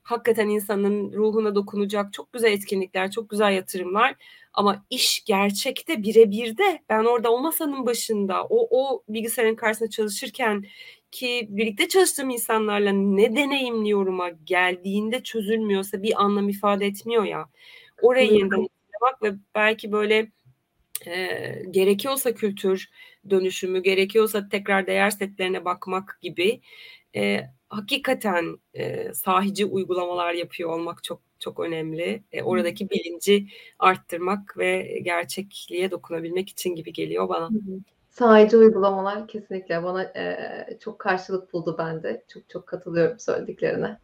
hakikaten 0.04 0.50
insanın 0.50 1.14
ruhuna 1.14 1.56
dokunacak 1.56 2.14
çok 2.14 2.34
güzel 2.34 2.52
etkinlikler, 2.54 3.12
çok 3.12 3.30
güzel 3.30 3.54
yatırımlar 3.54 4.16
ama 4.54 4.86
iş 4.90 5.24
gerçekte 5.26 6.04
bire 6.04 6.32
birde. 6.32 6.80
Ben 6.90 7.04
orada 7.06 7.32
o 7.34 7.40
masanın 7.42 7.86
başında, 7.86 8.44
o 8.46 8.68
o 8.82 9.04
bilgisayarın 9.10 9.56
karşısında 9.56 9.90
çalışırkenki 11.12 11.48
birlikte 11.58 11.88
çalıştığım 11.88 12.30
insanlarla 12.30 12.92
ne 12.92 13.36
deneyimliyorum'a 13.36 14.30
geldiğinde 14.30 15.24
çözülmüyorsa 15.24 16.04
bir 16.04 16.24
anlam 16.24 16.50
ifade 16.50 16.86
etmiyor 16.86 17.24
ya. 17.26 17.50
Orayı 18.02 18.32
yeniden 18.32 18.68
hatırlamak 18.92 19.24
ve 19.24 19.40
belki, 19.56 19.92
böyle, 19.92 20.32
eee, 21.08 21.66
gerekiyorsa 21.72 22.36
kültür 22.36 22.90
dönüşümü, 23.30 23.84
gerekiyorsa 23.84 24.50
tekrar 24.50 24.88
değer 24.88 25.10
setlerine 25.12 25.66
bakmak 25.66 26.20
gibi, 26.22 26.62
eee, 27.14 27.52
hakikaten, 27.70 28.60
eee, 28.76 29.12
sahici 29.16 29.66
uygulamalar 29.66 30.34
yapıyor 30.34 30.70
olmak 30.72 31.04
çok 31.04 31.22
çok 31.40 31.60
önemli. 31.60 32.24
Hı. 32.34 32.46
oradaki 32.46 32.90
bilinci 32.90 33.48
arttırmak 33.80 34.58
ve 34.58 35.00
gerçekliğe 35.04 35.92
dokunabilmek 35.92 36.50
için 36.50 36.76
gibi 36.76 36.94
geliyor 36.94 37.30
bana. 37.30 37.50
Hı 37.50 37.54
hı. 37.56 37.80
Sahici 38.20 38.58
uygulamalar 38.58 39.28
kesinlikle 39.28 39.84
bana, 39.84 40.04
eee, 40.04 40.78
çok 40.80 41.00
karşılık 41.00 41.54
buldu 41.54 41.76
bende. 41.80 42.24
Çok 42.28 42.50
çok 42.50 42.68
katılıyorum 42.68 43.20
söylediklerine. 43.20 43.98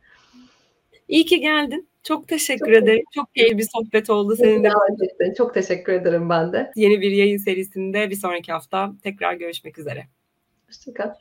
İyi 1.07 1.25
ki 1.25 1.39
geldin. 1.39 1.89
Çok 2.03 2.27
teşekkür 2.27 2.59
Çok 2.59 2.67
teşekkür 2.67 2.83
ederim. 2.83 3.05
Çok 3.11 3.35
keyifli 3.35 3.57
bir 3.57 3.67
sohbet 3.73 4.09
oldu 4.09 4.37
davet 4.63 5.01
ettin. 5.01 5.33
Çok 5.33 5.53
teşekkür 5.53 5.93
ederim 5.93 6.29
ben 6.29 6.53
de. 6.53 6.71
Yeni 6.75 7.01
bir 7.01 7.11
yayın 7.11 7.37
serisinde 7.37 8.09
bir 8.09 8.15
sonraki 8.15 8.51
hafta 8.51 8.91
tekrar 9.03 9.33
görüşmek 9.33 9.79
üzere. 9.79 10.07
Hoşça 10.67 10.93
kal. 10.93 11.13